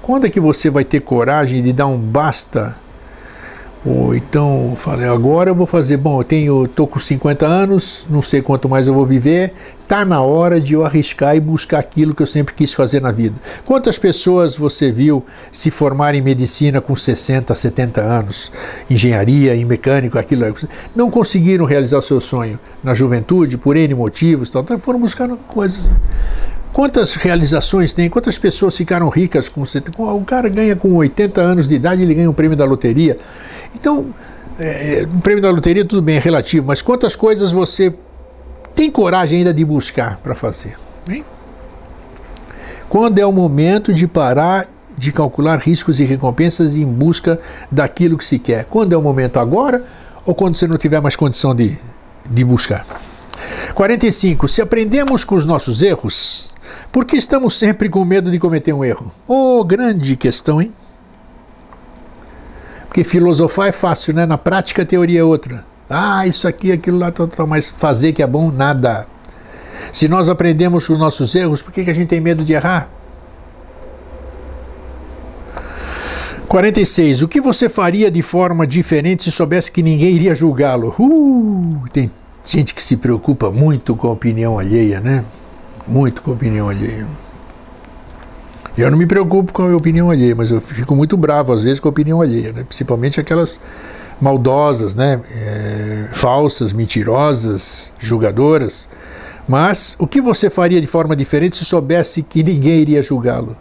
[0.00, 2.76] Quando é que você vai ter coragem de dar um basta
[3.84, 8.22] ou então falei, agora eu vou fazer, bom, eu tenho, tô com 50 anos, não
[8.22, 9.52] sei quanto mais eu vou viver,
[9.86, 13.10] tá na hora de eu arriscar e buscar aquilo que eu sempre quis fazer na
[13.10, 13.34] vida.
[13.66, 15.22] Quantas pessoas você viu
[15.52, 18.50] se formar em medicina com 60, 70 anos,
[18.88, 20.54] engenharia, em mecânico, aquilo,
[20.96, 25.90] não conseguiram realizar o seu sonho na juventude por N motivos, tal, foram buscar coisas
[26.74, 28.10] Quantas realizações tem?
[28.10, 32.28] Quantas pessoas ficaram ricas com o cara ganha com 80 anos de idade, ele ganha
[32.28, 33.16] um prêmio da loteria.
[33.72, 34.12] Então,
[34.58, 37.94] é, o prêmio da loteria tudo bem, é relativo, mas quantas coisas você
[38.74, 40.76] tem coragem ainda de buscar para fazer?
[41.08, 41.24] Hein?
[42.88, 44.66] Quando é o momento de parar
[44.98, 48.64] de calcular riscos e recompensas em busca daquilo que se quer?
[48.64, 49.84] Quando é o momento agora
[50.26, 51.78] ou quando você não tiver mais condição de,
[52.28, 52.84] de buscar?
[53.76, 54.48] 45.
[54.48, 56.52] Se aprendemos com os nossos erros,
[56.94, 59.10] por que estamos sempre com medo de cometer um erro?
[59.26, 60.72] Oh, grande questão, hein?
[62.84, 64.24] Porque filosofar é fácil, né?
[64.24, 65.66] Na prática a teoria é outra.
[65.90, 69.08] Ah, isso aqui, aquilo lá, tal, tal, mas fazer que é bom, nada.
[69.92, 72.52] Se nós aprendemos com os nossos erros, por que, que a gente tem medo de
[72.52, 72.88] errar?
[76.46, 77.22] 46.
[77.22, 80.94] O que você faria de forma diferente se soubesse que ninguém iria julgá-lo?
[80.96, 82.08] Uh, tem
[82.44, 85.24] gente que se preocupa muito com a opinião alheia, né?
[85.86, 87.06] Muito com a opinião alheia.
[88.76, 91.78] Eu não me preocupo com a opinião alheia, mas eu fico muito bravo às vezes
[91.78, 92.64] com a opinião alheia, né?
[92.64, 93.60] principalmente aquelas
[94.20, 95.20] maldosas, né?
[95.32, 98.88] É, falsas, mentirosas, julgadoras.
[99.46, 103.56] Mas o que você faria de forma diferente se soubesse que ninguém iria julgá-lo?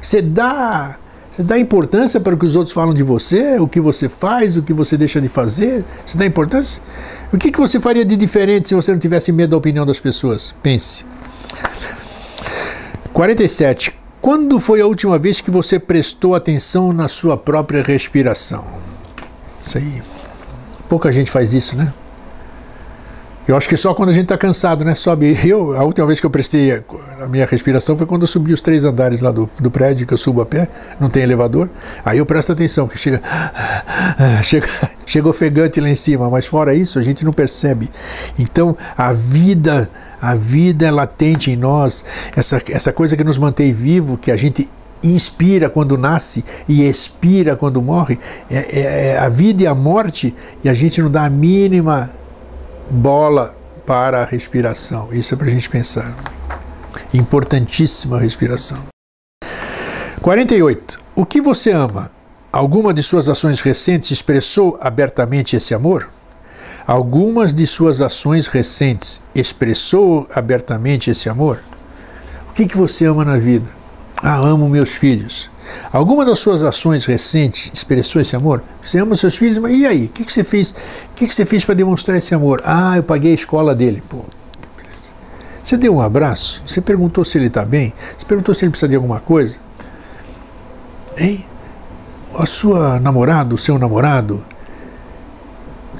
[0.00, 0.98] Você dá,
[1.30, 4.56] você dá importância para o que os outros falam de você, o que você faz,
[4.56, 5.84] o que você deixa de fazer?
[6.04, 6.82] Você dá importância?
[7.32, 10.00] O que, que você faria de diferente se você não tivesse medo da opinião das
[10.00, 10.52] pessoas?
[10.62, 11.06] Pense.
[13.12, 13.94] 47.
[14.20, 18.64] Quando foi a última vez que você prestou atenção na sua própria respiração?
[19.64, 20.02] Isso aí.
[20.88, 21.92] Pouca gente faz isso, né?
[23.46, 24.94] Eu acho que só quando a gente está cansado, né?
[24.94, 25.36] Sobe.
[25.44, 26.80] Eu, a última vez que eu prestei
[27.20, 30.14] a minha respiração foi quando eu subi os três andares lá do, do prédio, que
[30.14, 30.68] eu subo a pé,
[31.00, 31.68] não tem elevador.
[32.04, 33.20] Aí eu presto atenção, que chega,
[34.44, 34.66] chega,
[35.04, 37.90] chega ofegante lá em cima, mas fora isso a gente não percebe.
[38.38, 39.90] Então a vida,
[40.22, 42.04] a vida é latente em nós,
[42.36, 44.70] essa, essa coisa que nos mantém vivo, que a gente
[45.02, 50.32] inspira quando nasce e expira quando morre, é, é, é a vida e a morte,
[50.62, 52.12] e a gente não dá a mínima
[52.88, 55.08] bola para a respiração.
[55.12, 56.16] Isso é para a gente pensar.
[57.12, 58.78] Importantíssima a respiração.
[60.20, 61.00] 48.
[61.16, 62.12] O que você ama?
[62.52, 66.08] Alguma de suas ações recentes expressou abertamente esse amor?
[66.86, 71.62] Algumas de suas ações recentes expressou abertamente esse amor?
[72.50, 73.68] O que, que você ama na vida?
[74.22, 75.50] Ah, amo meus filhos.
[75.92, 78.62] Alguma das suas ações recentes expressou esse amor?
[78.82, 80.06] Você ama seus filhos, mas e aí?
[80.06, 80.72] O que, que você fez?
[80.72, 82.60] O que, que você fez para demonstrar esse amor?
[82.64, 84.02] Ah, eu paguei a escola dele.
[84.08, 84.24] Pô,
[84.76, 85.12] beleza.
[85.62, 86.62] Você deu um abraço?
[86.66, 87.94] Você perguntou se ele está bem?
[88.18, 89.58] Você perguntou se ele precisa de alguma coisa?
[91.16, 91.46] Hein?
[92.34, 94.44] A sua namorada, o seu namorado,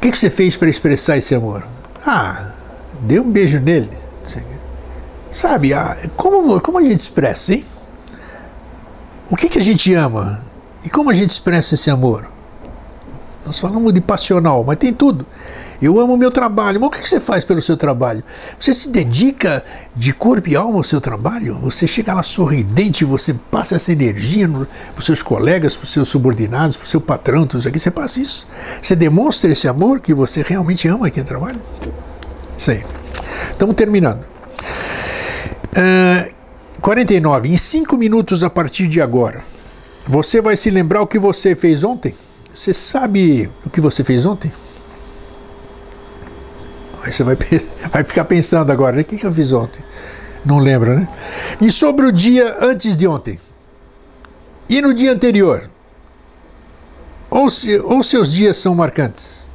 [0.02, 1.64] que, que você fez para expressar esse amor?
[2.04, 2.50] Ah,
[3.02, 3.88] deu um beijo nele.
[5.30, 7.64] Sabe, ah, como, como a gente expressa, hein?
[9.30, 10.42] O que, que a gente ama?
[10.84, 12.28] E como a gente expressa esse amor?
[13.46, 15.24] Nós falamos de passional, mas tem tudo.
[15.82, 16.80] Eu amo o meu trabalho.
[16.80, 18.22] Mas o que você faz pelo seu trabalho?
[18.58, 19.64] Você se dedica
[19.96, 21.58] de corpo e alma ao seu trabalho?
[21.62, 24.66] Você chega lá sorridente, você passa essa energia para
[24.96, 27.80] os seus colegas, para os seus subordinados, para o seu patrão, tudo isso aqui.
[27.80, 28.46] Você passa isso.
[28.80, 31.60] Você demonstra esse amor que você realmente ama aquele trabalho?
[32.56, 32.84] Isso aí.
[33.50, 34.24] Estamos terminando.
[35.76, 36.32] Uh,
[36.80, 37.48] 49.
[37.48, 39.42] Em cinco minutos a partir de agora,
[40.06, 42.14] você vai se lembrar o que você fez ontem?
[42.54, 44.52] Você sabe o que você fez ontem?
[47.02, 47.36] Aí você vai,
[47.92, 49.02] vai ficar pensando agora, né?
[49.02, 49.82] o que, que eu fiz ontem?
[50.44, 51.08] Não lembra, né?
[51.60, 53.38] E sobre o dia antes de ontem?
[54.68, 55.68] E no dia anterior?
[57.30, 59.50] Ou, se, ou seus dias são marcantes?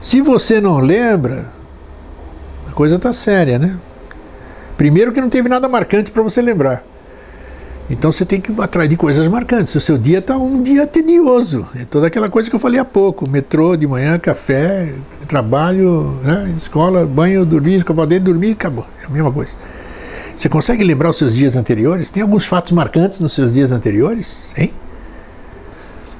[0.00, 1.52] Se você não lembra,
[2.68, 3.78] a coisa está séria, né?
[4.76, 6.82] Primeiro que não teve nada marcante para você lembrar.
[7.90, 9.74] Então você tem que atrás de coisas marcantes.
[9.74, 11.68] O seu dia está um dia tedioso.
[11.74, 14.94] É toda aquela coisa que eu falei há pouco: metrô de manhã, café,
[15.26, 16.54] trabalho, né?
[16.56, 18.86] escola, banho, dormir, escovar dentro, dormir, acabou.
[19.02, 19.56] É a mesma coisa.
[20.36, 22.10] Você consegue lembrar os seus dias anteriores?
[22.10, 24.54] Tem alguns fatos marcantes nos seus dias anteriores?
[24.56, 24.72] Hein?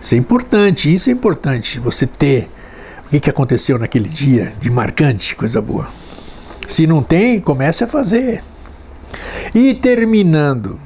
[0.00, 1.78] Isso é importante, isso é importante.
[1.80, 2.50] Você ter
[3.12, 5.88] o que aconteceu naquele dia de marcante, coisa boa.
[6.66, 8.42] Se não tem, comece a fazer.
[9.54, 10.78] E terminando,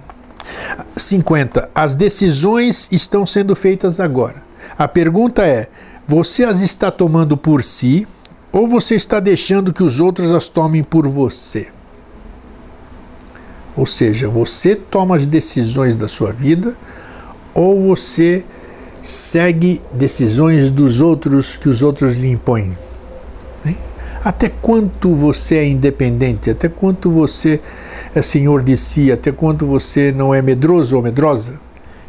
[0.97, 1.71] 50.
[1.75, 4.43] As decisões estão sendo feitas agora.
[4.79, 5.69] A pergunta é:
[6.07, 8.07] você as está tomando por si
[8.53, 11.69] ou você está deixando que os outros as tomem por você?
[13.77, 16.77] Ou seja, você toma as decisões da sua vida
[17.53, 18.45] ou você
[19.03, 22.77] segue decisões dos outros que os outros lhe impõem?
[24.27, 26.51] Até quanto você é independente?
[26.51, 27.61] Até quanto você
[28.15, 29.11] é senhor de si?
[29.11, 31.61] Até quanto você não é medroso ou medrosa?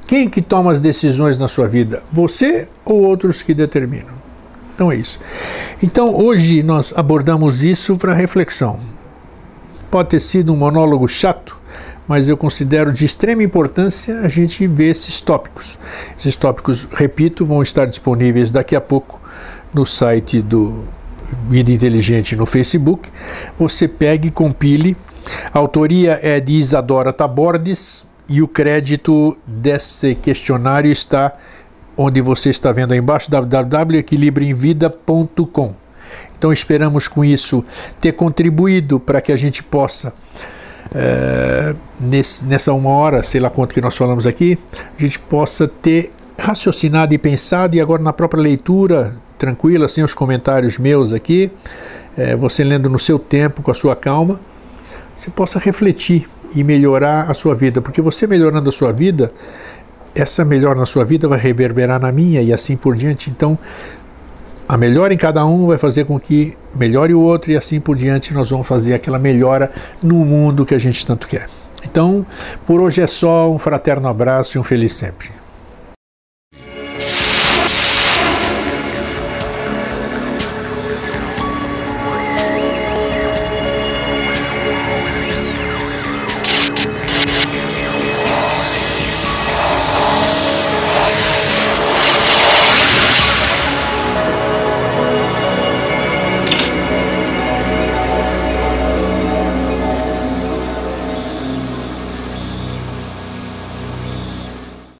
[0.05, 2.01] Quem que toma as decisões na sua vida?
[2.11, 4.15] Você ou outros que determinam?
[4.73, 5.19] Então é isso.
[5.81, 8.79] Então hoje nós abordamos isso para reflexão.
[9.91, 11.59] Pode ter sido um monólogo chato,
[12.07, 15.77] mas eu considero de extrema importância a gente ver esses tópicos.
[16.17, 19.19] Esses tópicos, repito, vão estar disponíveis daqui a pouco
[19.73, 20.85] no site do
[21.49, 23.09] Vida Inteligente no Facebook,
[23.59, 24.95] você pegue compile.
[25.53, 31.33] A autoria é de Isadora Tabordes e o crédito desse questionário está
[31.97, 35.73] onde você está vendo aí embaixo, www.equilibrioemvida.com.
[36.37, 37.65] Então esperamos com isso
[37.99, 40.13] ter contribuído para que a gente possa,
[40.93, 44.59] é, nesse, nessa uma hora, sei lá quanto que nós falamos aqui,
[44.97, 50.13] a gente possa ter raciocinado e pensado e agora na própria leitura tranquila, sem os
[50.13, 51.49] comentários meus aqui,
[52.15, 54.39] é, você lendo no seu tempo, com a sua calma,
[55.17, 59.33] você possa refletir e melhorar a sua vida, porque você melhorando a sua vida,
[60.15, 63.29] essa melhora na sua vida vai reverberar na minha e assim por diante.
[63.29, 63.57] Então,
[64.69, 67.95] a melhora em cada um vai fazer com que melhore o outro e assim por
[67.95, 71.47] diante nós vamos fazer aquela melhora no mundo que a gente tanto quer.
[71.83, 72.25] Então,
[72.65, 75.29] por hoje é só, um fraterno abraço e um feliz sempre.